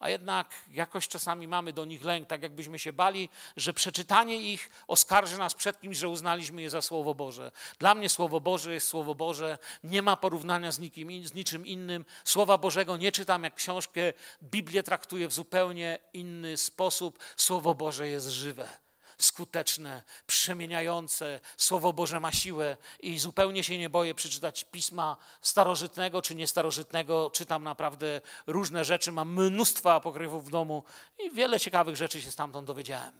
[0.00, 4.70] a jednak jakoś czasami mamy do nich lęk, tak jakbyśmy się bali, że przeczytanie ich
[4.88, 7.52] oskarży nas przed kimś, że uznaliśmy je za Słowo Boże.
[7.78, 12.04] Dla mnie Słowo Boże jest Słowo Boże, nie ma porównania z, nikim, z niczym innym.
[12.24, 14.00] Słowa Bożego nie czytam jak książkę,
[14.42, 17.18] Biblię traktuję w zupełnie inny sposób.
[17.36, 18.85] Słowo Boże jest żywe
[19.18, 21.40] skuteczne, przemieniające.
[21.56, 27.30] Słowo Boże ma siłę i zupełnie się nie boję przeczytać pisma starożytnego czy niestarożytnego.
[27.30, 30.84] Czytam naprawdę różne rzeczy, mam mnóstwo apokryfów w domu
[31.18, 33.12] i wiele ciekawych rzeczy się stamtąd dowiedziałem.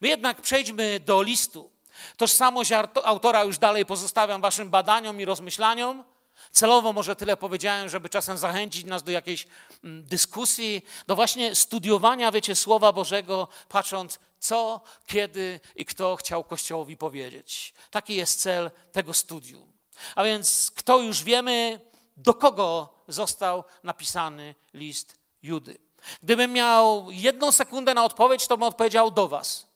[0.00, 1.70] My jednak przejdźmy do listu.
[2.16, 2.72] Tożsamość
[3.04, 6.04] autora już dalej pozostawiam waszym badaniom i rozmyślaniom.
[6.52, 9.46] Celowo może tyle powiedziałem, żeby czasem zachęcić nas do jakiejś
[9.84, 16.96] mm, dyskusji, do właśnie studiowania, wiecie, Słowa Bożego, patrząc co, kiedy i kto chciał Kościołowi
[16.96, 17.74] powiedzieć.
[17.90, 19.72] Taki jest cel tego studium.
[20.14, 21.80] A więc kto już wiemy,
[22.16, 25.78] do kogo został napisany list Judy.
[26.22, 29.66] Gdybym miał jedną sekundę na odpowiedź, to bym odpowiedział do Was.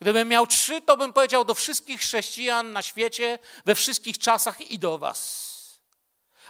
[0.00, 4.78] Gdybym miał trzy, to bym powiedział do wszystkich chrześcijan na świecie, we wszystkich czasach i
[4.78, 5.49] do Was.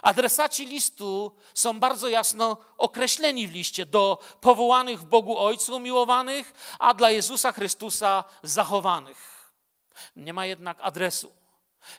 [0.01, 6.93] Adresaci listu są bardzo jasno określeni w liście do powołanych w Bogu Ojcu umiłowanych, a
[6.93, 9.51] dla Jezusa Chrystusa zachowanych.
[10.15, 11.31] Nie ma jednak adresu.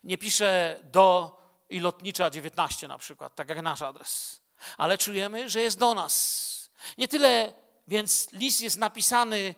[0.04, 1.36] Nie pisze do
[1.70, 4.40] i lotnicza 19 na przykład, tak jak nasz adres.
[4.76, 6.70] Ale czujemy, że jest do nas.
[6.98, 7.52] Nie tyle,
[7.88, 9.54] więc list jest napisany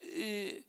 [0.00, 0.62] yy,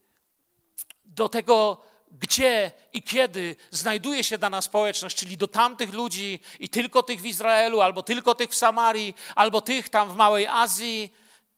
[1.05, 7.03] do tego gdzie i kiedy znajduje się dana społeczność, czyli do tamtych ludzi i tylko
[7.03, 11.13] tych w Izraelu, albo tylko tych w Samarii, albo tych tam w Małej Azji.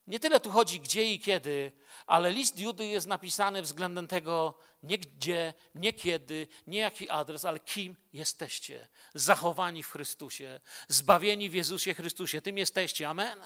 [0.07, 1.71] Nie tyle tu chodzi gdzie i kiedy,
[2.07, 7.59] ale list Judy jest napisany względem tego nie gdzie, nie kiedy, nie jaki adres, ale
[7.59, 8.87] kim jesteście.
[9.13, 12.41] Zachowani w Chrystusie, zbawieni w Jezusie Chrystusie.
[12.41, 13.09] Tym jesteście.
[13.09, 13.39] Amen.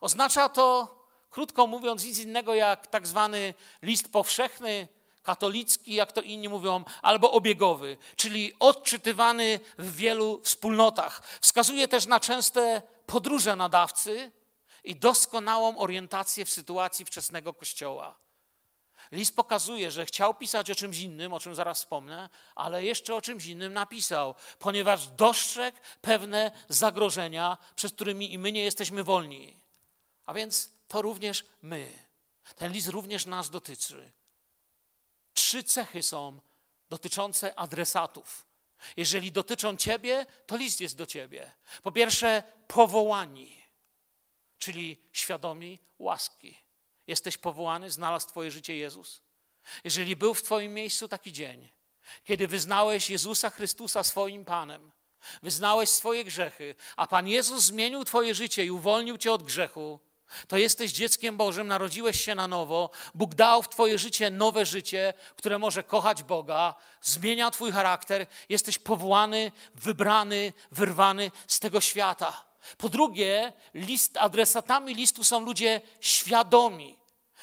[0.00, 0.98] Oznacza to,
[1.30, 4.88] krótko mówiąc, nic innego jak tak zwany list powszechny,
[5.28, 11.22] katolicki, jak to inni mówią, albo obiegowy, czyli odczytywany w wielu wspólnotach.
[11.40, 14.32] Wskazuje też na częste podróże nadawcy
[14.84, 18.18] i doskonałą orientację w sytuacji wczesnego Kościoła.
[19.12, 23.20] List pokazuje, że chciał pisać o czymś innym, o czym zaraz wspomnę, ale jeszcze o
[23.20, 29.60] czymś innym napisał, ponieważ dostrzegł pewne zagrożenia, przez którymi i my nie jesteśmy wolni.
[30.26, 31.92] A więc to również my.
[32.56, 34.18] Ten list również nas dotyczy
[35.34, 36.40] trzy cechy są
[36.90, 38.46] dotyczące adresatów.
[38.96, 41.52] Jeżeli dotyczą ciebie, to list jest do ciebie.
[41.82, 43.62] Po pierwsze, powołani,
[44.58, 46.58] czyli świadomi łaski.
[47.06, 49.22] Jesteś powołany, znalazł Twoje życie Jezus.
[49.84, 51.68] Jeżeli był w Twoim miejscu taki dzień,
[52.24, 54.92] kiedy wyznałeś Jezusa Chrystusa swoim Panem,
[55.42, 60.00] wyznałeś swoje grzechy, a Pan Jezus zmienił Twoje życie i uwolnił Cię od grzechu,
[60.48, 62.90] to jesteś dzieckiem Bożym, narodziłeś się na nowo.
[63.14, 68.26] Bóg dał w Twoje życie nowe życie, które może kochać Boga, zmienia Twój charakter.
[68.48, 72.44] Jesteś powołany, wybrany, wyrwany z tego świata.
[72.78, 76.98] Po drugie, list, adresatami listu są ludzie świadomi,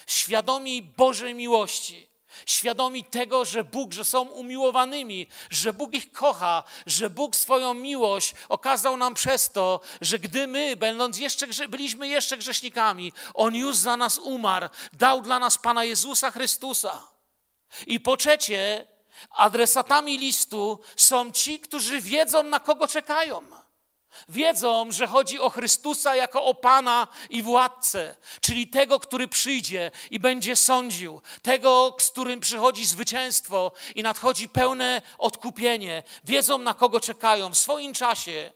[0.08, 2.15] świadomi Bożej miłości.
[2.46, 8.34] Świadomi tego, że Bóg, że są umiłowanymi, że Bóg ich kocha, że Bóg swoją miłość
[8.50, 13.98] okazał nam przez to, że gdy my, będąc jeszcze, byliśmy jeszcze grzesznikami, On już za
[13.98, 17.08] nas umarł, dał dla nas Pana Jezusa Chrystusa.
[17.88, 18.88] I po trzecie,
[19.30, 23.65] adresatami listu są ci, którzy wiedzą, na kogo czekają.
[24.30, 30.20] Wiedzą, że chodzi o Chrystusa jako o Pana i władcę, czyli tego, który przyjdzie i
[30.20, 36.04] będzie sądził, tego, z którym przychodzi zwycięstwo i nadchodzi pełne odkupienie.
[36.24, 37.50] Wiedzą, na kogo czekają.
[37.50, 38.52] W swoim czasie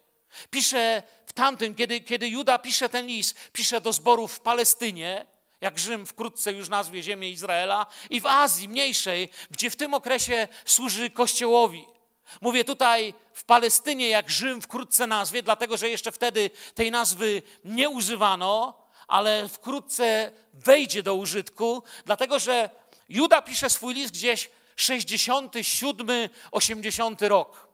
[0.49, 5.25] pisze w tamtym, kiedy, kiedy Juda pisze ten list, pisze do zborów w Palestynie,
[5.61, 10.47] jak Rzym wkrótce już nazwie ziemię Izraela, i w Azji mniejszej, gdzie w tym okresie
[10.65, 11.98] służy Kościołowi.
[12.41, 17.89] Mówię tutaj w Palestynie, jak Rzym wkrótce nazwie, dlatego że jeszcze wtedy tej nazwy nie
[17.89, 22.69] używano, ale wkrótce wejdzie do użytku, dlatego że
[23.09, 26.07] Juda pisze swój list gdzieś 67,
[26.51, 27.69] 80 rok.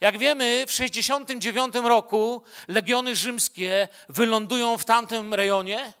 [0.00, 5.92] Jak wiemy, w 69 roku legiony rzymskie wylądują w tamtym rejonie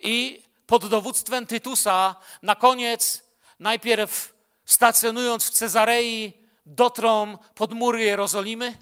[0.00, 3.22] i pod dowództwem Tytusa na koniec
[3.58, 6.39] najpierw stacjonując w Cezarei
[6.70, 8.78] dotrą pod mury Jerozolimy,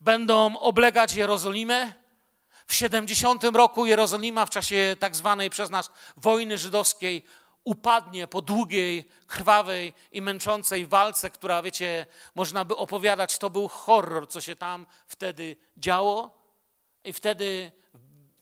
[0.00, 1.92] będą oblegać Jerozolimę.
[2.66, 7.24] W 70 roku Jerozolima w czasie tak zwanej przez nas wojny żydowskiej
[7.64, 14.28] upadnie po długiej, krwawej i męczącej walce, która, wiecie, można by opowiadać, to był horror,
[14.28, 16.38] co się tam wtedy działo.
[17.04, 17.72] I wtedy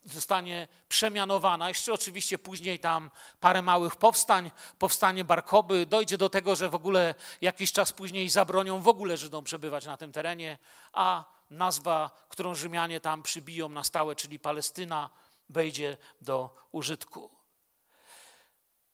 [0.04, 1.68] zostanie przemianowana.
[1.68, 5.86] Jeszcze oczywiście później tam parę małych powstań, powstanie Barkoby.
[5.86, 9.96] Dojdzie do tego, że w ogóle jakiś czas później zabronią w ogóle Żydom przebywać na
[9.96, 10.58] tym terenie,
[10.92, 15.10] a nazwa, którą Rzymianie tam przybiją na stałe, czyli Palestyna,
[15.48, 17.30] wejdzie do użytku.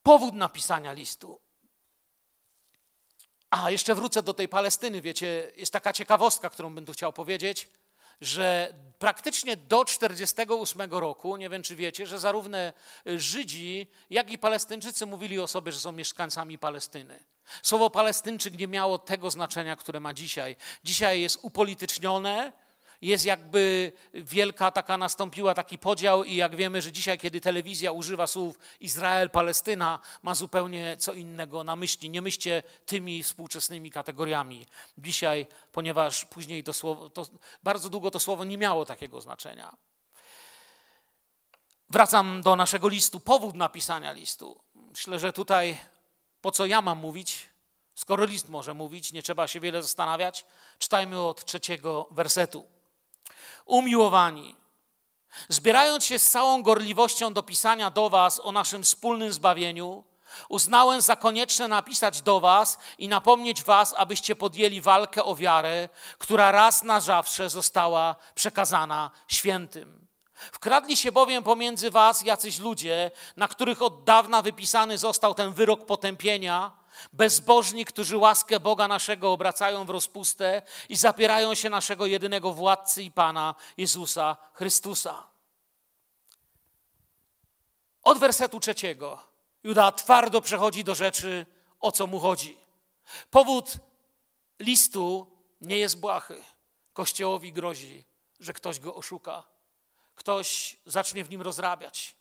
[0.02, 1.40] Powód napisania listu.
[3.50, 5.00] A, jeszcze wrócę do tej Palestyny.
[5.00, 7.68] Wiecie, jest taka ciekawostka, którą tu chciał powiedzieć
[8.20, 12.58] że praktycznie do 1948 roku, nie wiem czy wiecie, że zarówno
[13.06, 17.24] Żydzi, jak i Palestyńczycy mówili o sobie, że są mieszkańcami Palestyny.
[17.62, 20.56] Słowo Palestyńczyk nie miało tego znaczenia, które ma dzisiaj.
[20.84, 22.52] Dzisiaj jest upolitycznione,
[23.02, 28.26] jest jakby wielka taka nastąpiła taki podział i jak wiemy, że dzisiaj, kiedy telewizja używa
[28.26, 32.10] słów Izrael, Palestyna, ma zupełnie co innego na myśli.
[32.10, 34.66] Nie myślcie tymi współczesnymi kategoriami.
[34.98, 37.26] Dzisiaj, ponieważ później to słowo, to
[37.62, 39.76] bardzo długo to słowo nie miało takiego znaczenia.
[41.90, 44.60] Wracam do naszego listu, powód napisania listu.
[44.74, 45.78] Myślę, że tutaj
[46.40, 47.50] po co ja mam mówić,
[47.94, 50.46] skoro list może mówić, nie trzeba się wiele zastanawiać.
[50.78, 52.79] Czytajmy od trzeciego wersetu
[53.70, 54.56] umiłowani,
[55.48, 60.04] zbierając się z całą gorliwością do pisania do Was o naszym wspólnym zbawieniu,
[60.48, 66.52] uznałem za konieczne napisać do Was i napomnieć Was, abyście podjęli walkę o wiarę, która
[66.52, 70.06] raz na zawsze została przekazana świętym.
[70.34, 75.86] Wkradli się bowiem pomiędzy Was jacyś ludzie, na których od dawna wypisany został ten wyrok
[75.86, 76.79] potępienia,
[77.12, 83.10] Bezbożni, którzy łaskę Boga naszego obracają w rozpustę i zapierają się naszego jedynego władcy i
[83.10, 85.26] Pana Jezusa Chrystusa.
[88.02, 89.30] Od wersetu trzeciego
[89.64, 91.46] Juda twardo przechodzi do rzeczy,
[91.80, 92.58] o co mu chodzi.
[93.30, 93.72] Powód
[94.58, 95.26] listu
[95.60, 96.44] nie jest błahy.
[96.92, 98.04] Kościołowi grozi,
[98.40, 99.42] że ktoś go oszuka,
[100.14, 102.14] ktoś zacznie w nim rozrabiać.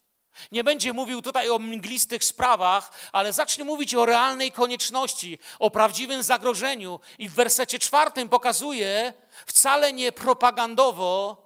[0.51, 6.23] Nie będzie mówił tutaj o mglistych sprawach, ale zacznie mówić o realnej konieczności, o prawdziwym
[6.23, 6.99] zagrożeniu.
[7.17, 9.13] I w wersecie czwartym pokazuje
[9.45, 11.37] wcale nie propagandowo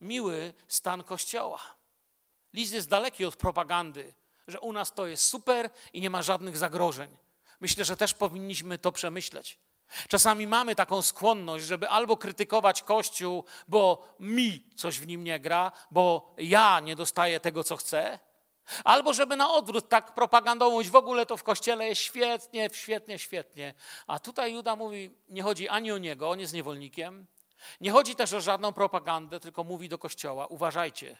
[0.00, 1.60] miły stan Kościoła.
[2.52, 4.14] List jest daleki od propagandy,
[4.48, 7.16] że u nas to jest super i nie ma żadnych zagrożeń.
[7.60, 9.58] Myślę, że też powinniśmy to przemyśleć.
[10.08, 15.72] Czasami mamy taką skłonność, żeby albo krytykować Kościół, bo mi coś w nim nie gra,
[15.90, 18.18] bo ja nie dostaję tego, co chcę,
[18.84, 23.74] albo żeby na odwrót tak propagandowo w ogóle to w Kościele jest świetnie, świetnie, świetnie.
[24.06, 27.26] A tutaj Juda mówi, nie chodzi ani o niego, on jest niewolnikiem,
[27.80, 31.16] nie chodzi też o żadną propagandę, tylko mówi do Kościoła, uważajcie,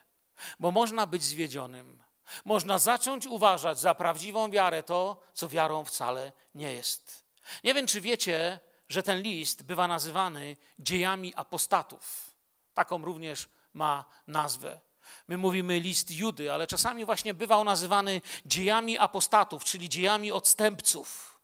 [0.60, 2.02] bo można być zwiedzionym.
[2.44, 7.25] Można zacząć uważać za prawdziwą wiarę to, co wiarą wcale nie jest.
[7.64, 12.34] Nie wiem, czy wiecie, że ten list bywa nazywany dziejami apostatów.
[12.74, 14.80] Taką również ma nazwę.
[15.28, 21.40] My mówimy list Judy, ale czasami właśnie bywał nazywany dziejami apostatów, czyli dziejami odstępców.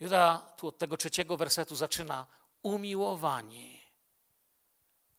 [0.00, 2.26] Juda tu od tego trzeciego wersetu zaczyna
[2.62, 3.80] umiłowani.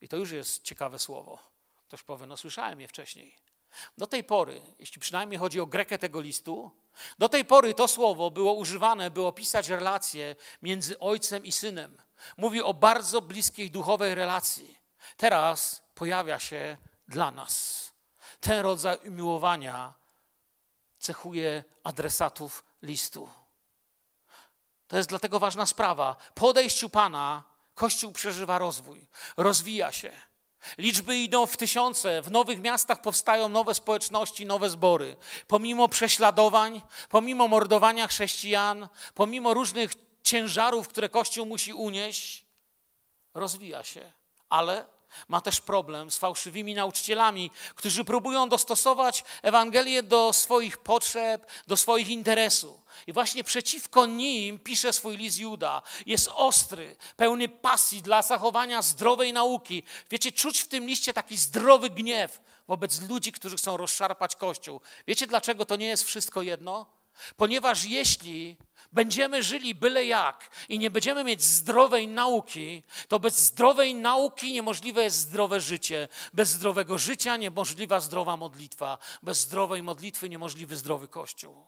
[0.01, 1.39] I to już jest ciekawe słowo.
[1.87, 3.35] Ktoś powie, no słyszałem je wcześniej.
[3.97, 6.71] Do tej pory, jeśli przynajmniej chodzi o grekę tego listu,
[7.19, 11.97] Do tej pory to słowo było używane, by opisać relacje między ojcem i synem.
[12.37, 14.79] Mówi o bardzo bliskiej duchowej relacji.
[15.17, 16.77] Teraz pojawia się
[17.07, 17.85] dla nas.
[18.39, 19.93] Ten rodzaj umiłowania
[20.97, 23.29] cechuje adresatów listu.
[24.87, 26.15] To jest dlatego ważna sprawa.
[26.33, 27.43] Po odejściu Pana
[27.75, 30.28] Kościół przeżywa rozwój, rozwija się.
[30.77, 35.15] Liczby idą w tysiące, w nowych miastach powstają nowe społeczności, nowe zbory.
[35.47, 39.93] Pomimo prześladowań, pomimo mordowania chrześcijan, pomimo różnych
[40.23, 42.45] ciężarów, które Kościół musi unieść,
[43.33, 44.11] rozwija się.
[44.49, 44.85] Ale
[45.27, 52.09] ma też problem z fałszywymi nauczycielami, którzy próbują dostosować Ewangelię do swoich potrzeb, do swoich
[52.09, 52.78] interesów.
[53.07, 55.81] I właśnie przeciwko nim pisze swój list Juda.
[56.05, 59.83] Jest ostry, pełny pasji dla zachowania zdrowej nauki.
[60.11, 64.81] Wiecie, czuć w tym liście taki zdrowy gniew wobec ludzi, którzy chcą rozszarpać Kościół.
[65.07, 66.85] Wiecie, dlaczego to nie jest wszystko jedno?
[67.37, 68.57] Ponieważ jeśli
[68.91, 75.03] będziemy żyli byle jak i nie będziemy mieć zdrowej nauki, to bez zdrowej nauki niemożliwe
[75.03, 76.07] jest zdrowe życie.
[76.33, 78.97] Bez zdrowego życia niemożliwa zdrowa modlitwa.
[79.23, 81.65] Bez zdrowej modlitwy niemożliwy zdrowy Kościół.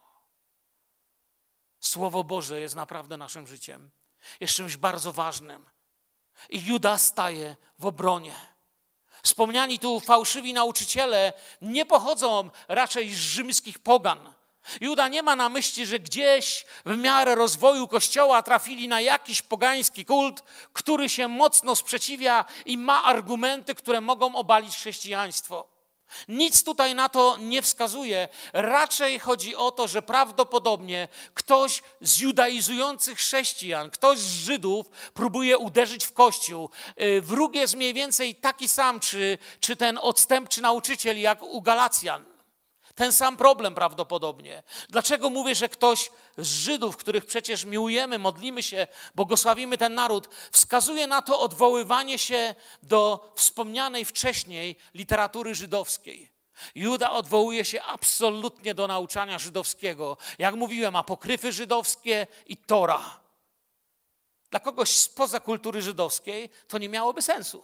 [1.82, 3.90] Słowo Boże jest naprawdę naszym życiem.
[4.40, 5.66] Jest czymś bardzo ważnym.
[6.50, 8.36] I Juda staje w obronie.
[9.24, 14.34] Wspomniani tu fałszywi nauczyciele nie pochodzą raczej z rzymskich pogan
[14.82, 20.06] Juda nie ma na myśli, że gdzieś w miarę rozwoju kościoła trafili na jakiś pogański
[20.06, 25.71] kult, który się mocno sprzeciwia i ma argumenty, które mogą obalić chrześcijaństwo.
[26.28, 28.28] Nic tutaj na to nie wskazuje.
[28.54, 36.06] Raczej chodzi o to, że prawdopodobnie ktoś z judaizujących chrześcijan, ktoś z Żydów próbuje uderzyć
[36.06, 36.70] w kościół.
[37.02, 42.31] Y, wróg jest mniej więcej taki sam, czy, czy ten odstępczy nauczyciel, jak u Galacjan.
[43.02, 44.64] Ten sam problem prawdopodobnie.
[44.90, 51.08] Dlaczego mówię, że ktoś z Żydów, których przecież miłujemy, modlimy się, błogosławimy ten naród, wskazuje
[51.08, 56.32] na to odwoływanie się do wspomnianej wcześniej literatury żydowskiej.
[56.76, 60.18] Juda odwołuje się absolutnie do nauczania żydowskiego.
[60.40, 63.20] Jak mówiłem, apokryfy żydowskie i Tora.
[64.52, 67.64] Dla kogoś spoza kultury żydowskiej to nie miałoby sensu.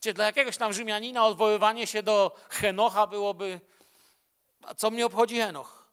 [0.00, 3.60] Czyli dla jakiegoś tam Rzymianina odwoływanie się do Henocha byłoby
[4.62, 5.90] a co mnie obchodzi Henoch?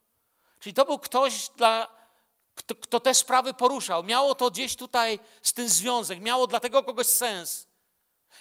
[0.59, 1.88] Czyli to był ktoś, dla,
[2.55, 4.03] kto, kto te sprawy poruszał.
[4.03, 7.68] Miało to gdzieś tutaj z tym związek, miało dla tego kogoś sens.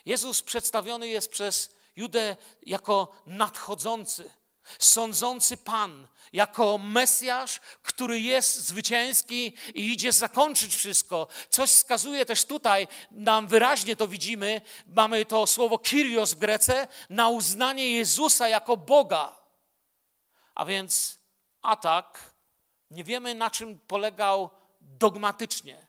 [0.04, 4.30] Jezus przedstawiony jest przez Judę jako nadchodzący,
[4.78, 11.28] sądzący Pan, jako Mesjasz, który jest zwycięski i idzie zakończyć wszystko.
[11.50, 17.28] Coś wskazuje też tutaj, nam wyraźnie to widzimy, mamy to słowo Kyrios w Grece, na
[17.28, 19.45] uznanie Jezusa jako Boga.
[20.56, 21.18] A więc
[21.62, 22.34] atak,
[22.90, 24.50] nie wiemy na czym polegał
[24.80, 25.86] dogmatycznie,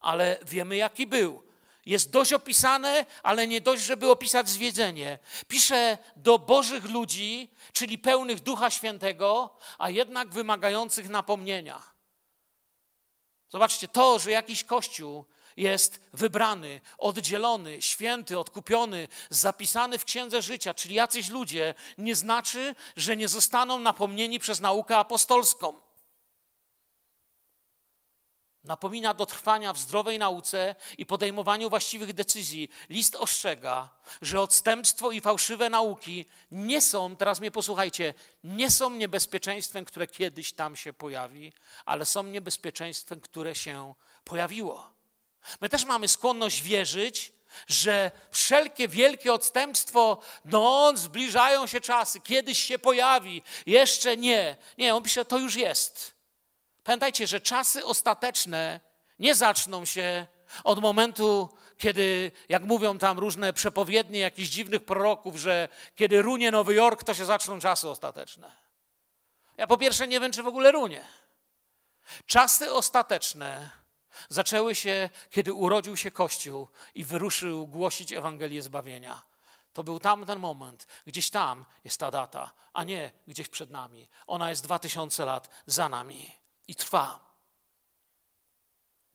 [0.00, 1.42] ale wiemy jaki był.
[1.86, 5.18] Jest dość opisane, ale nie dość, żeby opisać zwiedzenie.
[5.48, 11.82] Pisze do bożych ludzi, czyli pełnych Ducha Świętego, a jednak wymagających napomnienia.
[13.48, 15.24] Zobaczcie, to, że jakiś kościół
[15.56, 23.16] jest wybrany, oddzielony, święty, odkupiony, zapisany w księdze życia, czyli jacyś ludzie, nie znaczy, że
[23.16, 25.80] nie zostaną napomnieni przez naukę apostolską.
[28.64, 32.68] Napomina do trwania w zdrowej nauce i podejmowaniu właściwych decyzji.
[32.88, 33.88] List ostrzega,
[34.22, 40.52] że odstępstwo i fałszywe nauki nie są, teraz mnie posłuchajcie, nie są niebezpieczeństwem, które kiedyś
[40.52, 41.52] tam się pojawi,
[41.84, 43.94] ale są niebezpieczeństwem, które się
[44.24, 45.01] pojawiło.
[45.60, 47.32] My też mamy skłonność wierzyć,
[47.66, 54.56] że wszelkie wielkie odstępstwo, no zbliżają się czasy, kiedyś się pojawi, jeszcze nie.
[54.78, 56.14] Nie, on pisze, to już jest.
[56.84, 58.80] Pamiętajcie, że czasy ostateczne
[59.18, 60.26] nie zaczną się
[60.64, 66.74] od momentu, kiedy, jak mówią tam różne przepowiednie jakichś dziwnych proroków, że kiedy runie Nowy
[66.74, 68.52] Jork, to się zaczną czasy ostateczne.
[69.56, 71.04] Ja po pierwsze nie wiem, czy w ogóle runie.
[72.26, 73.70] Czasy ostateczne
[74.28, 79.22] Zaczęły się, kiedy urodził się Kościół i wyruszył głosić Ewangelię zbawienia.
[79.72, 84.08] To był tam ten moment, gdzieś tam jest ta data, a nie gdzieś przed nami.
[84.26, 86.30] Ona jest dwa tysiące lat za nami
[86.68, 87.32] i trwa.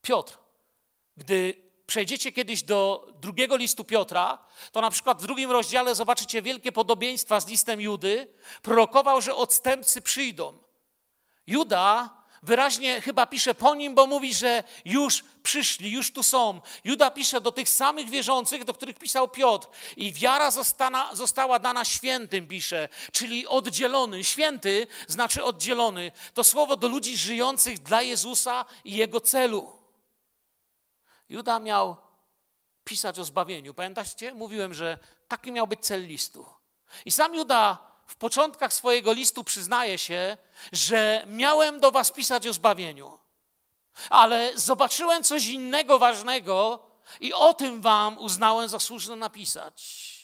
[0.02, 0.38] Piotr,
[1.18, 6.72] gdy przejdziecie kiedyś do drugiego listu Piotra, to na przykład w drugim rozdziale zobaczycie wielkie
[6.72, 8.34] podobieństwa z listem Judy.
[8.62, 10.58] Prorokował, że odstępcy przyjdą.
[11.48, 12.17] Juda
[12.48, 16.62] wyraźnie chyba pisze po nim, bo mówi, że już przyszli, już tu są.
[16.84, 19.68] Juda pisze do tych samych wierzących, do których pisał Piotr.
[19.98, 20.52] I wiara
[21.14, 24.24] została dana świętym, pisze, czyli oddzielony.
[24.24, 26.12] Święty znaczy oddzielony.
[26.34, 29.78] To słowo do ludzi żyjących dla Jezusa i Jego celu.
[31.30, 31.98] Juda miał
[32.84, 33.74] pisać o zbawieniu.
[33.74, 34.34] Pamiętacie?
[34.34, 36.46] Mówiłem, że taki miał być cel listu.
[37.06, 40.38] I sam Juda w początkach swojego listu przyznaje się,
[40.72, 43.20] że miałem do was pisać o zbawieniu,
[44.10, 46.80] ale zobaczyłem coś innego ważnego
[47.20, 50.17] i o tym wam uznałem za słuszne napisać.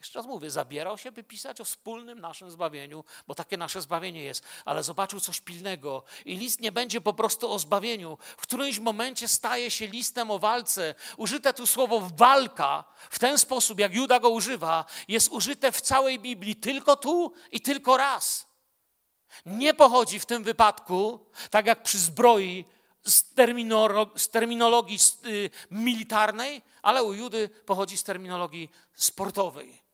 [0.00, 4.22] Jeszcze raz mówię, zabierał się, by pisać o wspólnym naszym zbawieniu, bo takie nasze zbawienie
[4.22, 6.04] jest, ale zobaczył coś pilnego.
[6.24, 8.18] I list nie będzie po prostu o zbawieniu.
[8.36, 10.94] W którymś momencie staje się listem o walce.
[11.16, 16.18] Użyte tu słowo walka w ten sposób, jak Juda go używa, jest użyte w całej
[16.18, 18.46] Biblii tylko tu i tylko raz.
[19.46, 22.64] Nie pochodzi w tym wypadku, tak jak przy zbroi,
[23.04, 23.24] z,
[24.16, 29.85] z terminologii y, militarnej, ale u Judy pochodzi z terminologii sportowej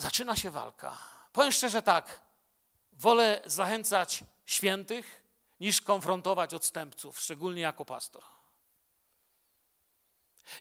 [0.00, 0.98] zaczyna się walka.
[1.32, 2.20] Powiem szczerze tak,
[2.92, 5.24] wolę zachęcać świętych
[5.60, 8.22] niż konfrontować odstępców, szczególnie jako pastor.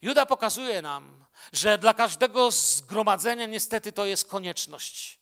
[0.02, 5.20] Juda pokazuje nam, że dla każdego zgromadzenia niestety to jest konieczność.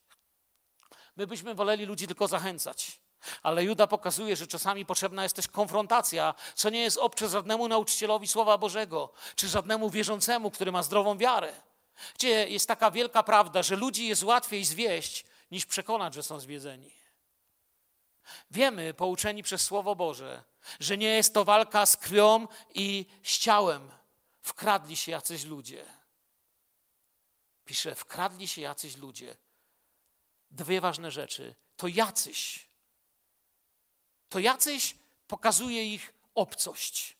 [1.16, 3.00] My byśmy woleli ludzi tylko zachęcać.
[3.44, 8.28] Ale Juda pokazuje, że czasami potrzebna jest też konfrontacja, co nie jest obce żadnemu nauczycielowi
[8.28, 11.54] Słowa Bożego, czy żadnemu wierzącemu, który ma zdrową wiarę.
[12.16, 16.92] Gdzie jest taka wielka prawda, że ludzi jest łatwiej zwieść, niż przekonać, że są zwiedzeni.
[18.52, 20.44] Wiemy, pouczeni przez Słowo Boże,
[20.80, 23.92] że nie jest to walka z krwią i z ciałem.
[24.42, 25.86] Wkradli się jacyś ludzie.
[27.66, 29.38] Pisze, wkradli się jacyś ludzie.
[30.52, 31.56] Dwie ważne rzeczy.
[31.78, 32.68] To jacyś.
[34.30, 34.96] To jacyś
[35.28, 37.17] pokazuje ich obcość.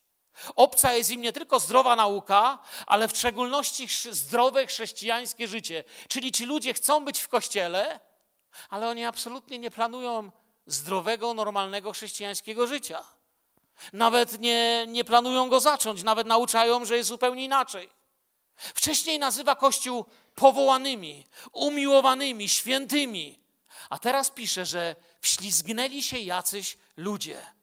[0.56, 5.84] Obca jest im nie tylko zdrowa nauka, ale w szczególności zdrowe chrześcijańskie życie.
[6.08, 8.00] Czyli ci ludzie chcą być w kościele,
[8.70, 10.32] ale oni absolutnie nie planują
[10.66, 13.04] zdrowego, normalnego chrześcijańskiego życia.
[13.94, 17.90] Nawet nie, nie planują go zacząć, nawet nauczają, że jest zupełnie inaczej.
[18.56, 23.40] Wcześniej nazywa Kościół powołanymi, umiłowanymi, świętymi.
[23.90, 27.57] A teraz pisze, że wślizgnęli się jacyś ludzie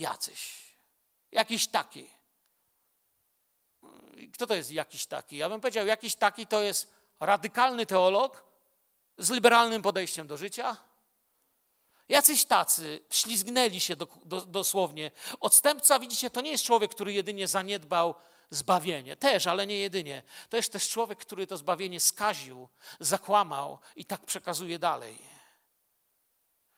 [0.00, 0.74] jacyś.
[1.32, 2.10] Jakiś taki.
[4.34, 5.36] Kto to jest jakiś taki?
[5.36, 8.44] Ja bym powiedział, jakiś taki to jest radykalny teolog
[9.18, 10.76] z liberalnym podejściem do życia.
[12.08, 15.10] Jacyś tacy ślizgnęli się do, do, dosłownie.
[15.40, 18.14] Odstępca, widzicie, to nie jest człowiek, który jedynie zaniedbał
[18.50, 19.16] zbawienie.
[19.16, 20.22] Też, ale nie jedynie.
[20.48, 22.68] To jest też człowiek, który to zbawienie skaził,
[23.00, 25.18] zakłamał i tak przekazuje dalej.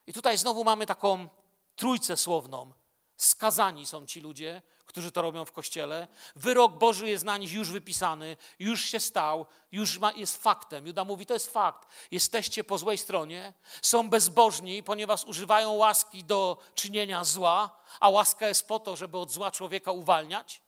[0.06, 1.28] I tutaj znowu mamy taką
[1.76, 2.72] trójcę słowną.
[3.16, 6.08] Skazani są ci ludzie, którzy to robią w kościele.
[6.36, 10.86] Wyrok Boży jest na nich już wypisany, już się stał, już ma, jest faktem.
[10.86, 11.88] Juda mówi, to jest fakt.
[12.10, 13.52] Jesteście po złej stronie,
[13.82, 19.30] są bezbożni, ponieważ używają łaski do czynienia zła, a łaska jest po to, żeby od
[19.30, 20.62] zła człowieka uwalniać.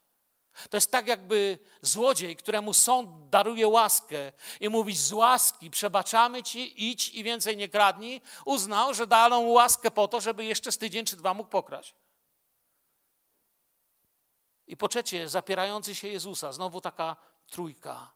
[0.71, 6.91] To jest tak, jakby złodziej, któremu sąd daruje łaskę i mówi: Z łaski przebaczamy ci,
[6.91, 11.07] idź i więcej nie kradnij, uznał, że daną łaskę po to, żeby jeszcze z tydzień
[11.07, 11.95] czy dwa mógł pokraść.
[14.67, 17.17] I po trzecie, zapierający się Jezusa, znowu taka
[17.51, 18.13] trójka.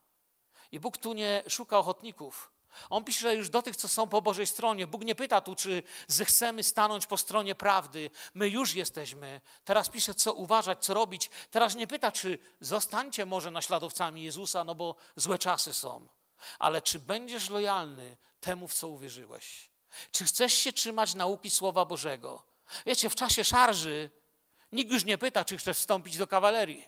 [0.72, 2.52] I Bóg tu nie szuka ochotników.
[2.90, 4.86] On pisze już do tych, co są po Bożej stronie.
[4.86, 8.10] Bóg nie pyta tu, czy zechcemy stanąć po stronie prawdy.
[8.34, 9.40] My już jesteśmy.
[9.64, 11.30] Teraz pisze, co uważać, co robić.
[11.50, 16.08] Teraz nie pyta, czy zostańcie może naśladowcami Jezusa, no bo złe czasy są.
[16.58, 19.70] Ale czy będziesz lojalny temu, w co uwierzyłeś?
[20.10, 22.42] Czy chcesz się trzymać nauki Słowa Bożego?
[22.86, 24.10] Wiecie, w czasie szarży
[24.72, 26.84] Nikt już nie pyta, czy chcesz wstąpić do kawalerii.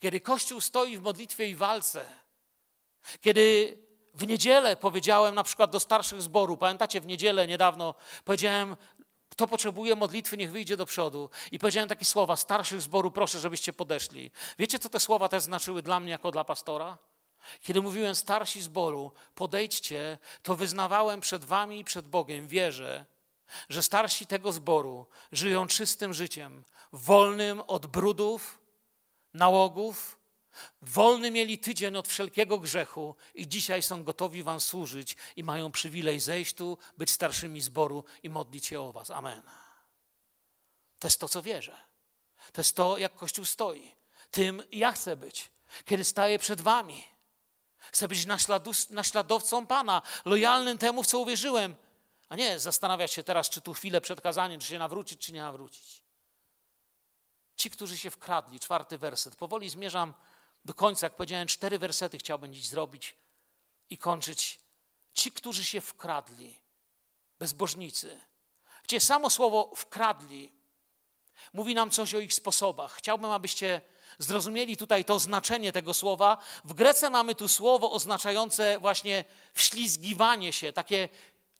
[0.00, 2.06] Kiedy Kościół stoi w modlitwie i walce,
[3.20, 3.76] kiedy
[4.14, 8.76] w niedzielę powiedziałem na przykład do starszych zboru, pamiętacie, w niedzielę niedawno powiedziałem,
[9.28, 11.30] kto potrzebuje modlitwy, niech wyjdzie do przodu.
[11.52, 14.30] I powiedziałem takie słowa, starszych zboru, proszę, żebyście podeszli.
[14.58, 16.98] Wiecie, co te słowa też znaczyły dla mnie jako dla pastora?
[17.62, 23.04] Kiedy mówiłem starsi zboru, podejdźcie, to wyznawałem przed wami i przed Bogiem wierzę,
[23.68, 28.58] że starsi tego zboru żyją czystym życiem, wolnym od brudów,
[29.34, 30.18] nałogów,
[30.82, 36.20] wolny mieli tydzień od wszelkiego grzechu i dzisiaj są gotowi Wam służyć i mają przywilej
[36.20, 39.10] zejść tu, być starszymi zboru i modlić się o Was.
[39.10, 39.42] Amen.
[40.98, 41.76] To jest to, co wierzę.
[42.52, 43.94] To jest to, jak Kościół stoi.
[44.30, 45.50] Tym ja chcę być,
[45.84, 47.04] kiedy staję przed Wami.
[47.78, 48.26] Chcę być
[48.90, 51.74] naśladowcą Pana, lojalnym temu, w co uwierzyłem.
[52.28, 55.42] A nie zastanawiać się teraz, czy tu chwilę przed kazaniem, czy się nawrócić, czy nie
[55.42, 56.02] nawrócić.
[57.56, 59.36] Ci, którzy się wkradli, czwarty werset.
[59.36, 60.14] Powoli zmierzam
[60.64, 61.06] do końca.
[61.06, 63.16] Jak powiedziałem, cztery wersety chciałbym dziś zrobić
[63.90, 64.60] i kończyć.
[65.14, 66.60] Ci, którzy się wkradli,
[67.38, 68.20] bezbożnicy.
[68.82, 70.52] Gdzie samo słowo wkradli
[71.52, 72.92] mówi nam coś o ich sposobach.
[72.92, 73.80] Chciałbym, abyście
[74.18, 76.38] zrozumieli tutaj to znaczenie tego słowa.
[76.64, 81.08] W Grece mamy tu słowo oznaczające właśnie wślizgiwanie się, takie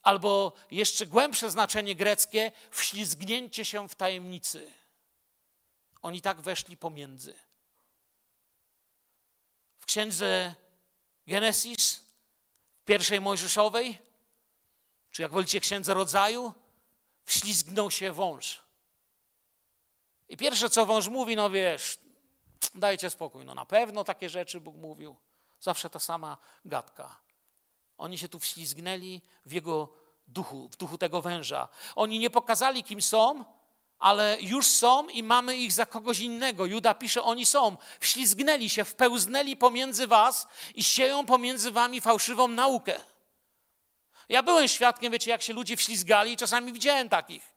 [0.05, 4.73] albo jeszcze głębsze znaczenie greckie wślizgnięcie się w tajemnicy.
[6.03, 7.35] Oni tak weszli pomiędzy.
[9.79, 10.55] W księdze
[11.27, 12.05] Genesis,
[12.85, 13.99] pierwszej Mojżeszowej,
[15.11, 16.55] czy jak wolicie księdze rodzaju,
[17.25, 18.63] wślizgnął się wąż.
[20.29, 21.99] I pierwsze, co wąż mówi, no wiesz,
[22.75, 25.17] dajcie spokój, no na pewno takie rzeczy Bóg mówił.
[25.61, 27.24] Zawsze ta sama gadka.
[28.05, 29.89] Oni się tu wślizgnęli w jego
[30.29, 31.69] duchu, w duchu tego węża.
[31.97, 33.45] Oni nie pokazali, kim są,
[33.99, 36.67] ale już są i mamy ich za kogoś innego.
[36.67, 37.77] Juda pisze, oni są.
[38.01, 43.01] Wślizgnęli się, wpełznęli pomiędzy was i sieją pomiędzy wami fałszywą naukę.
[44.29, 47.53] Ja byłem świadkiem, wiecie, jak się ludzie wślizgali i czasami widziałem takich.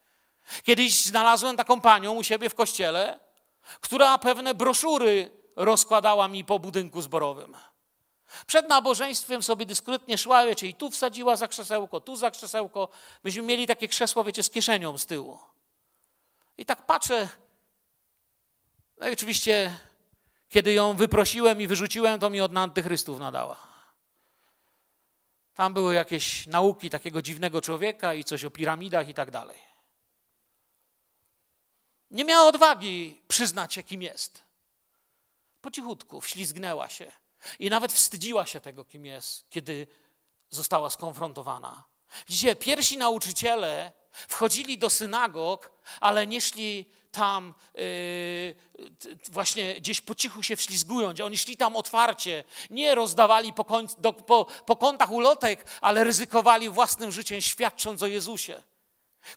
[0.63, 3.19] Kiedyś znalazłem taką panią u siebie w kościele,
[3.81, 7.57] która pewne broszury rozkładała mi po budynku zborowym.
[8.47, 12.89] Przed nabożeństwem sobie dyskretnie szła, wiecie, i tu wsadziła za krzesełko, tu za krzesełko.
[13.23, 15.39] Myśmy mieli takie krzesło, wiecie, z kieszenią z tyłu.
[16.57, 17.29] I tak patrzę.
[18.97, 19.79] No i oczywiście,
[20.49, 23.67] kiedy ją wyprosiłem i wyrzuciłem, to mi od antychrystów nadała.
[25.53, 29.57] Tam były jakieś nauki takiego dziwnego człowieka i coś o piramidach i tak dalej.
[32.11, 34.43] Nie miała odwagi przyznać kim jest.
[35.61, 37.11] Po cichutku wślizgnęła się
[37.59, 39.87] i nawet wstydziła się tego, kim jest, kiedy
[40.49, 41.83] została skonfrontowana.
[42.27, 48.55] Widzicie, pierwsi nauczyciele wchodzili do synagog, ale nie szli tam yy,
[49.29, 51.21] właśnie gdzieś po cichu się wślizgując.
[51.21, 56.69] Oni szli tam otwarcie, nie rozdawali po, koń, do, po, po kątach ulotek, ale ryzykowali
[56.69, 58.63] własnym życiem, świadcząc o Jezusie.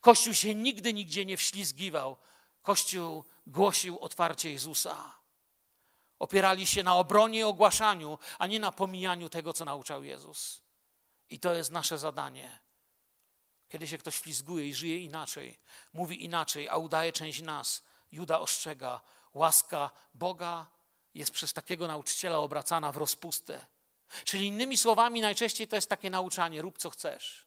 [0.01, 2.17] Kościół się nigdy, nigdzie nie wślizgiwał.
[2.63, 5.20] Kościół głosił otwarcie Jezusa.
[6.21, 10.63] Opierali się na obronie i ogłaszaniu, a nie na pomijaniu tego, co nauczał Jezus.
[11.31, 12.59] I to jest nasze zadanie.
[13.69, 15.59] Kiedy się ktoś ślizguje i żyje inaczej,
[15.93, 19.01] mówi inaczej, a udaje część nas, Juda ostrzega,
[19.35, 20.67] łaska Boga
[21.15, 23.67] jest przez takiego nauczyciela obracana w rozpustę.
[24.25, 27.47] Czyli innymi słowami, najczęściej to jest takie nauczanie: rób co chcesz.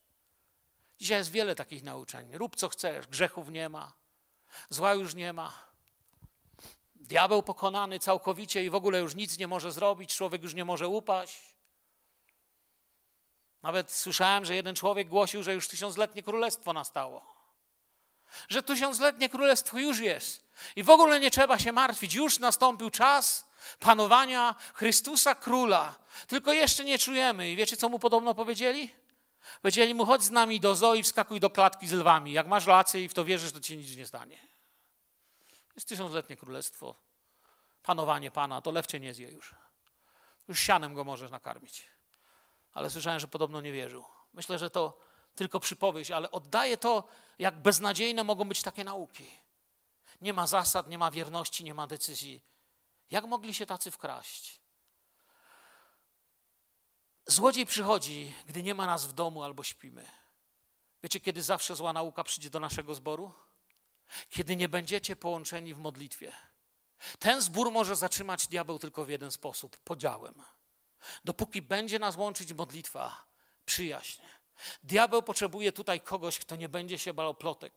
[0.99, 2.37] Dzisiaj jest wiele takich nauczeń.
[2.37, 3.93] Rób co chcesz, grzechów nie ma,
[4.69, 5.72] zła już nie ma.
[7.13, 10.87] Diabeł pokonany całkowicie i w ogóle już nic nie może zrobić, człowiek już nie może
[10.87, 11.39] upaść.
[13.63, 17.35] Nawet słyszałem, że jeden człowiek głosił, że już tysiącletnie królestwo nastało.
[18.49, 20.43] Że tysiącletnie królestwo już jest.
[20.75, 22.13] I w ogóle nie trzeba się martwić.
[22.13, 23.45] Już nastąpił czas
[23.79, 25.95] panowania Chrystusa Króla.
[26.27, 27.51] Tylko jeszcze nie czujemy.
[27.51, 28.93] I wiecie, co mu podobno powiedzieli?
[29.61, 32.31] Powiedzieli mu, chodź z nami do zoo i wskakuj do klatki z lwami.
[32.31, 34.52] Jak masz rację i w to wierzysz, to ci nic nie stanie.
[35.75, 36.95] Jest tysiącletnie królestwo.
[37.83, 39.55] Panowanie Pana, to lew cię nie zje już.
[40.47, 41.93] Już sianem go możesz nakarmić
[42.73, 44.05] ale słyszałem, że podobno nie wierzył.
[44.33, 44.99] Myślę, że to
[45.35, 47.03] tylko przypowieść, ale oddaje to,
[47.39, 49.39] jak beznadziejne mogą być takie nauki.
[50.21, 52.43] Nie ma zasad, nie ma wierności, nie ma decyzji.
[53.11, 54.61] Jak mogli się tacy wkraść?
[57.25, 60.05] Złodziej przychodzi, gdy nie ma nas w domu albo śpimy.
[61.03, 63.33] Wiecie, kiedy zawsze zła nauka przyjdzie do naszego zboru?
[64.29, 66.33] Kiedy nie będziecie połączeni w modlitwie.
[67.19, 70.43] Ten zbór może zatrzymać diabeł tylko w jeden sposób podziałem.
[71.25, 73.25] Dopóki będzie nas łączyć modlitwa,
[73.65, 74.21] przyjaźń.
[74.83, 77.73] Diabeł potrzebuje tutaj kogoś, kto nie będzie się bał plotek,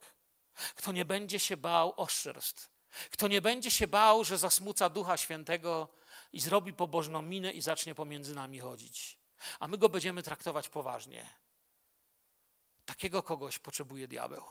[0.75, 2.71] kto nie będzie się bał oszczerstw,
[3.11, 5.89] kto nie będzie się bał, że zasmuca Ducha Świętego
[6.33, 9.19] i zrobi pobożną minę i zacznie pomiędzy nami chodzić.
[9.61, 11.31] A my go będziemy traktować poważnie.
[12.85, 14.45] Takiego kogoś potrzebuje diabeł.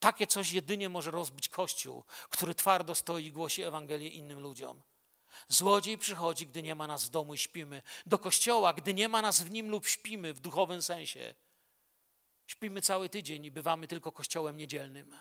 [0.00, 4.82] Takie coś jedynie może rozbić Kościół, który twardo stoi i głosi Ewangelię innym ludziom.
[5.48, 7.82] Złodziej przychodzi, gdy nie ma nas w domu i śpimy.
[8.06, 11.34] Do kościoła, gdy nie ma nas w nim lub śpimy w duchowym sensie.
[12.46, 15.16] Śpimy cały tydzień i bywamy tylko kościołem niedzielnym.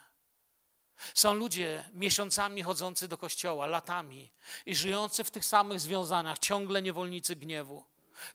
[1.13, 4.31] Są ludzie miesiącami chodzący do kościoła, latami
[4.65, 7.85] i żyjący w tych samych związaniach, ciągle niewolnicy gniewu,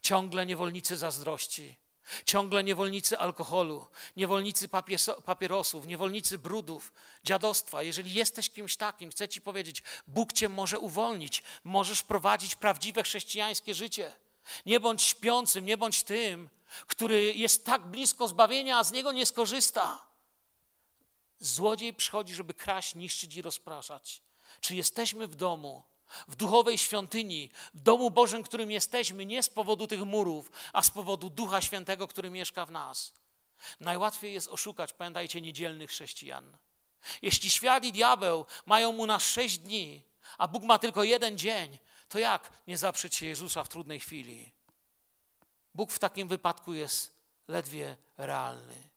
[0.03, 1.77] ciągle niewolnicy zazdrości,
[2.25, 3.87] Ciągle niewolnicy alkoholu,
[4.17, 4.69] niewolnicy
[5.25, 6.93] papierosów, niewolnicy brudów,
[7.25, 7.83] dziadostwa.
[7.83, 13.75] Jeżeli jesteś kimś takim, chcę Ci powiedzieć, Bóg Cię może uwolnić, możesz prowadzić prawdziwe chrześcijańskie
[13.75, 14.13] życie.
[14.67, 16.49] Nie bądź śpiącym, nie bądź tym,
[16.87, 20.03] który jest tak blisko zbawienia, a z niego nie skorzysta.
[21.39, 24.23] Złodziej przychodzi, żeby kraść, niszczyć i rozpraszać.
[24.61, 25.83] Czy jesteśmy w domu,
[26.29, 30.91] w duchowej świątyni, w domu Bożym, którym jesteśmy, nie z powodu tych murów, a z
[30.91, 33.13] powodu Ducha Świętego, który mieszka w nas?
[33.81, 36.57] Najłatwiej jest oszukać, pamiętajcie, niedzielnych chrześcijan.
[37.23, 40.03] Jeśli świat i diabeł mają mu na sześć dni,
[40.39, 44.53] a Bóg ma tylko jeden dzień, to jak nie zaprzeć się Jezusa w trudnej chwili?
[45.75, 47.13] Bóg w takim wypadku jest
[47.49, 48.89] ledwie realny.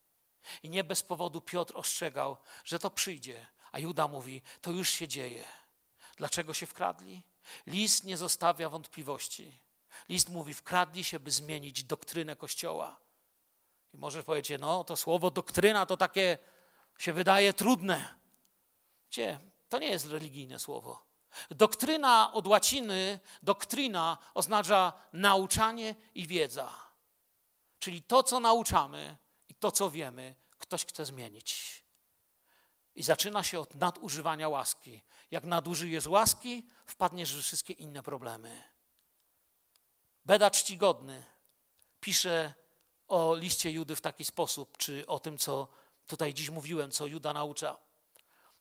[0.63, 5.07] I nie bez powodu Piotr ostrzegał, że to przyjdzie, a Juda mówi, to już się
[5.07, 5.45] dzieje.
[6.17, 7.23] Dlaczego się wkradli?
[7.67, 9.59] List nie zostawia wątpliwości.
[10.09, 12.99] List mówi, wkradli się, by zmienić doktrynę Kościoła.
[13.93, 16.37] I może powiecie, no to słowo doktryna to takie
[16.97, 18.15] się wydaje trudne.
[19.09, 19.39] Gdzie?
[19.69, 21.05] To nie jest religijne słowo.
[21.51, 26.73] Doktryna od łaciny, doktryna oznacza nauczanie i wiedza.
[27.79, 29.17] Czyli to, co nauczamy
[29.49, 31.83] i to, co wiemy, ktoś chce zmienić.
[32.95, 35.01] I zaczyna się od nadużywania łaski.
[35.35, 38.63] Jak nadużyjesz łaski, wpadniesz w wszystkie inne problemy.
[40.25, 41.23] Beda czcigodny
[41.99, 42.53] pisze
[43.07, 45.67] o liście Judy w taki sposób, czy o tym, co
[46.07, 47.77] tutaj dziś mówiłem, co Juda naucza.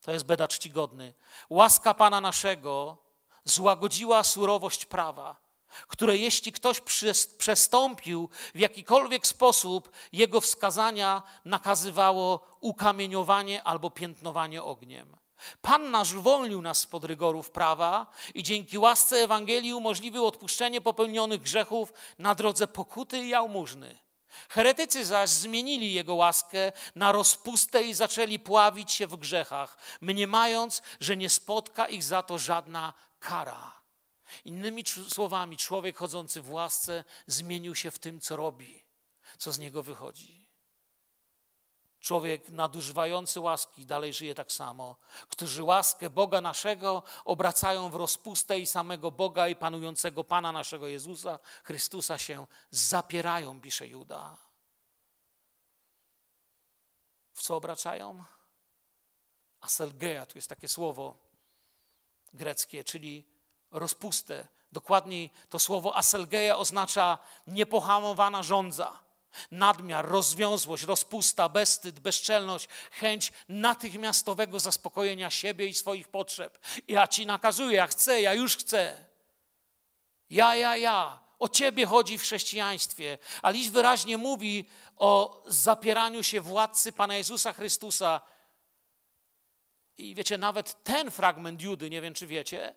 [0.01, 1.15] To jest beda czcigodny.
[1.51, 2.99] Łaska Pana naszego
[3.45, 5.37] złagodziła surowość prawa,
[5.89, 6.81] które jeśli ktoś
[7.39, 15.24] przestąpił w jakikolwiek sposób, jego wskazania nakazywało ukamieniowanie albo piętnowanie ogniem.
[15.63, 21.93] Pan nasz uwolnił nas spod rygorów prawa i dzięki łasce Ewangelii umożliwił odpuszczenie popełnionych grzechów
[22.19, 23.99] na drodze pokuty i jałmużny.
[24.49, 31.17] Heretycy zaś zmienili jego łaskę na rozpustę i zaczęli pławić się w grzechach, mniemając, że
[31.17, 33.81] nie spotka ich za to żadna kara.
[34.45, 38.85] Innymi słowami, człowiek chodzący w łasce zmienił się w tym, co robi,
[39.39, 40.44] co z niego wychodzi.
[42.05, 44.97] Człowiek nadużywający łaski dalej żyje tak samo,
[45.29, 51.39] którzy łaskę Boga naszego obracają w rozpustę i samego Boga i panującego Pana naszego Jezusa
[51.63, 54.37] Chrystusa się zapierają, pisze Juda.
[57.33, 58.25] W co obracają?
[59.61, 61.17] Aselgeia, tu jest takie słowo
[62.35, 63.25] greckie, czyli
[63.71, 64.49] rozpustę.
[64.73, 69.04] Dokładniej to słowo aselgeia oznacza niepohamowana żądza
[69.51, 76.59] Nadmiar, rozwiązłość, rozpusta, bezstyd, bezczelność, chęć natychmiastowego zaspokojenia siebie i swoich potrzeb.
[76.89, 79.05] Ja ci nakazuję, ja chcę, ja już chcę.
[80.31, 81.25] Ja, ja, ja.
[81.39, 83.19] O ciebie chodzi w chrześcijaństwie.
[83.43, 88.21] A list wyraźnie mówi o zapieraniu się władcy Pana Jezusa Chrystusa.
[89.99, 92.75] I wiecie, nawet ten fragment Judy, nie wiem czy wiecie,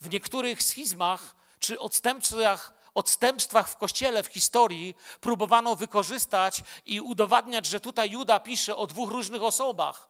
[0.00, 7.80] w niektórych schizmach czy odstępstwach odstępstwach w kościele, w historii próbowano wykorzystać i udowadniać, że
[7.80, 10.08] tutaj Juda pisze o dwóch różnych osobach: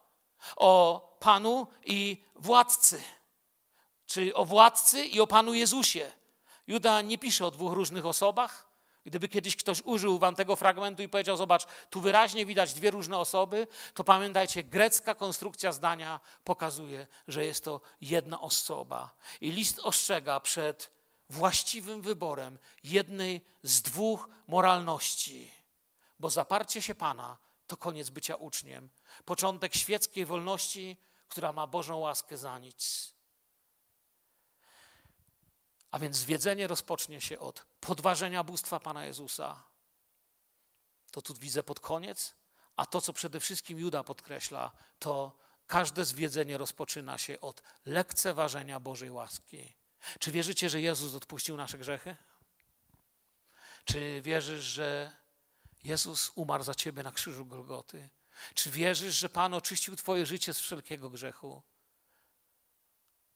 [0.55, 3.03] o Panu i władcy,
[4.05, 6.11] czyli o władcy i o Panu Jezusie.
[6.67, 8.67] Juda nie pisze o dwóch różnych osobach.
[9.05, 13.17] Gdyby kiedyś ktoś użył wam tego fragmentu i powiedział: Zobacz, tu wyraźnie widać dwie różne
[13.17, 19.09] osoby, to pamiętajcie, grecka konstrukcja zdania pokazuje, że jest to jedna osoba.
[19.41, 20.96] I list ostrzega przed
[21.29, 25.51] właściwym wyborem jednej z dwóch moralności.
[26.19, 28.89] Bo zaparcie się Pana to koniec bycia uczniem,
[29.25, 30.97] początek świeckiej wolności,
[31.27, 33.13] która ma Bożą łaskę za nic.
[35.91, 39.63] A więc zwiedzenie rozpocznie się od podważenia bóstwa Pana Jezusa.
[41.11, 42.35] To tu widzę pod koniec,
[42.75, 49.11] a to, co przede wszystkim Juda podkreśla, to każde zwiedzenie rozpoczyna się od lekceważenia Bożej
[49.11, 49.73] łaski.
[50.19, 52.15] Czy wierzycie, że Jezus odpuścił nasze grzechy?
[53.85, 55.17] Czy wierzysz, że
[55.83, 58.09] Jezus umarł za ciebie na krzyżu Golgoty?
[58.53, 61.63] Czy wierzysz, że Pan oczyścił Twoje życie z wszelkiego grzechu?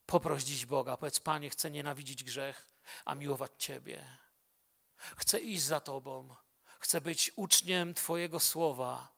[0.06, 2.68] Poproś dziś Boga, powiedz Panie, chcę nienawidzić grzech,
[3.06, 4.18] a miłować Ciebie.
[5.18, 6.36] Chcę iść za Tobą,
[6.80, 9.16] chcę być uczniem Twojego słowa,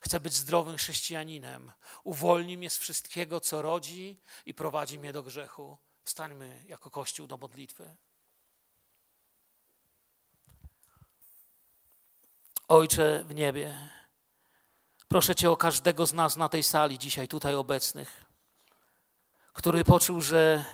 [0.00, 1.72] chcę być zdrowym chrześcijaninem.
[2.04, 5.78] Uwolnij mnie z wszystkiego, co rodzi i prowadzi mnie do grzechu.
[6.06, 7.96] Wstańmy jako Kościół do modlitwy.
[12.68, 13.90] Ojcze w niebie,
[15.08, 18.24] proszę Cię o każdego z nas na tej sali dzisiaj tutaj obecnych,
[19.52, 20.64] który poczuł, że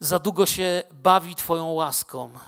[0.00, 2.38] za długo się bawi Twoją łaską.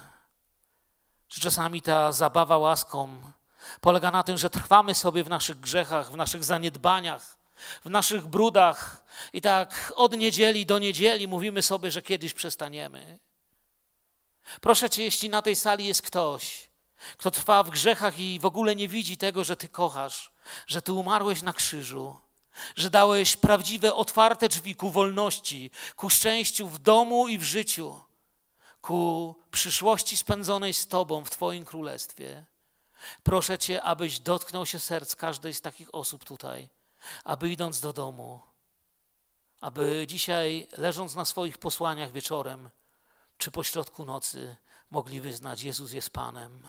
[1.28, 3.32] Że czasami ta zabawa łaską
[3.80, 7.35] polega na tym, że trwamy sobie w naszych grzechach, w naszych zaniedbaniach,
[7.84, 13.18] w naszych brudach i tak od niedzieli do niedzieli mówimy sobie, że kiedyś przestaniemy.
[14.60, 16.68] Proszę Cię, jeśli na tej sali jest ktoś,
[17.16, 20.30] kto trwa w grzechach i w ogóle nie widzi tego, że Ty kochasz,
[20.66, 22.16] że Ty umarłeś na krzyżu,
[22.76, 28.00] że dałeś prawdziwe, otwarte drzwi ku wolności, ku szczęściu w domu i w życiu,
[28.80, 32.44] ku przyszłości spędzonej z Tobą w Twoim królestwie.
[33.22, 36.68] Proszę Cię, abyś dotknął się serc każdej z takich osób tutaj,
[37.24, 38.42] aby idąc do domu,
[39.60, 42.70] aby dzisiaj, leżąc na swoich posłaniach wieczorem
[43.38, 44.56] czy pośrodku nocy,
[44.90, 46.68] mogli wyznać: Jezus jest Panem.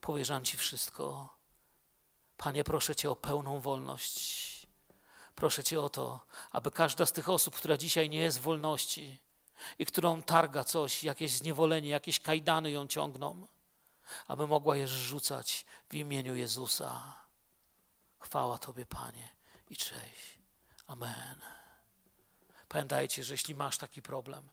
[0.00, 1.36] Powierzam Ci wszystko.
[2.36, 4.66] Panie, proszę Cię o pełną wolność.
[5.34, 9.20] Proszę Cię o to, aby każda z tych osób, która dzisiaj nie jest w wolności
[9.78, 13.46] i którą targa coś, jakieś zniewolenie, jakieś kajdany ją ciągną,
[14.26, 17.14] aby mogła je rzucać w imieniu Jezusa.
[18.18, 19.28] Chwała Tobie, Panie,
[19.70, 20.38] i cześć.
[20.86, 21.40] Amen.
[22.68, 24.48] Pamiętajcie, że jeśli masz taki problem,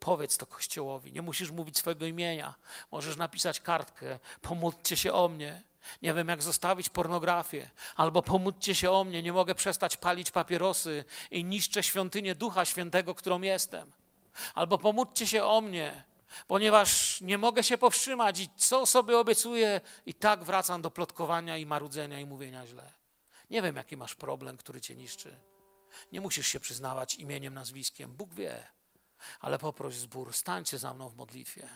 [0.00, 1.12] powiedz to Kościołowi.
[1.12, 2.54] Nie musisz mówić swojego imienia.
[2.92, 4.18] Możesz napisać kartkę.
[4.42, 5.62] Pomódlcie się o mnie.
[6.02, 7.70] Nie wiem, jak zostawić pornografię.
[7.96, 9.22] Albo pomódlcie się o mnie.
[9.22, 13.92] Nie mogę przestać palić papierosy i niszczę świątynię Ducha Świętego, którą jestem.
[14.54, 16.04] Albo pomódlcie się o mnie,
[16.46, 21.66] ponieważ nie mogę się powstrzymać i co sobie obiecuję, i tak wracam do plotkowania i
[21.66, 23.01] marudzenia i mówienia źle.
[23.52, 25.40] Nie wiem, jaki masz problem, który cię niszczy.
[26.12, 28.12] Nie musisz się przyznawać imieniem, nazwiskiem.
[28.12, 28.66] Bóg wie.
[29.40, 31.68] Ale poproś zbór, stańcie za mną w modlitwie.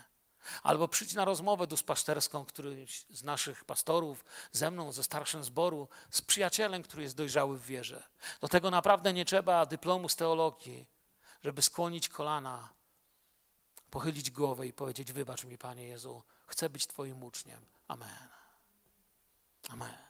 [0.63, 6.23] Albo przyjdź na rozmowę duszpasterską, któryś z naszych pastorów, ze mną, ze starszym zboru, z
[6.23, 8.09] przyjacielem, który jest dojrzały w wierze.
[8.41, 10.87] Do tego naprawdę nie trzeba dyplomu z teologii,
[11.45, 12.69] żeby skłonić kolana,
[13.91, 17.67] pochylić głowę i powiedzieć: Wybacz mi, Panie Jezu, chcę być Twoim uczniem.
[17.89, 18.29] Amen.
[19.69, 20.06] Amen.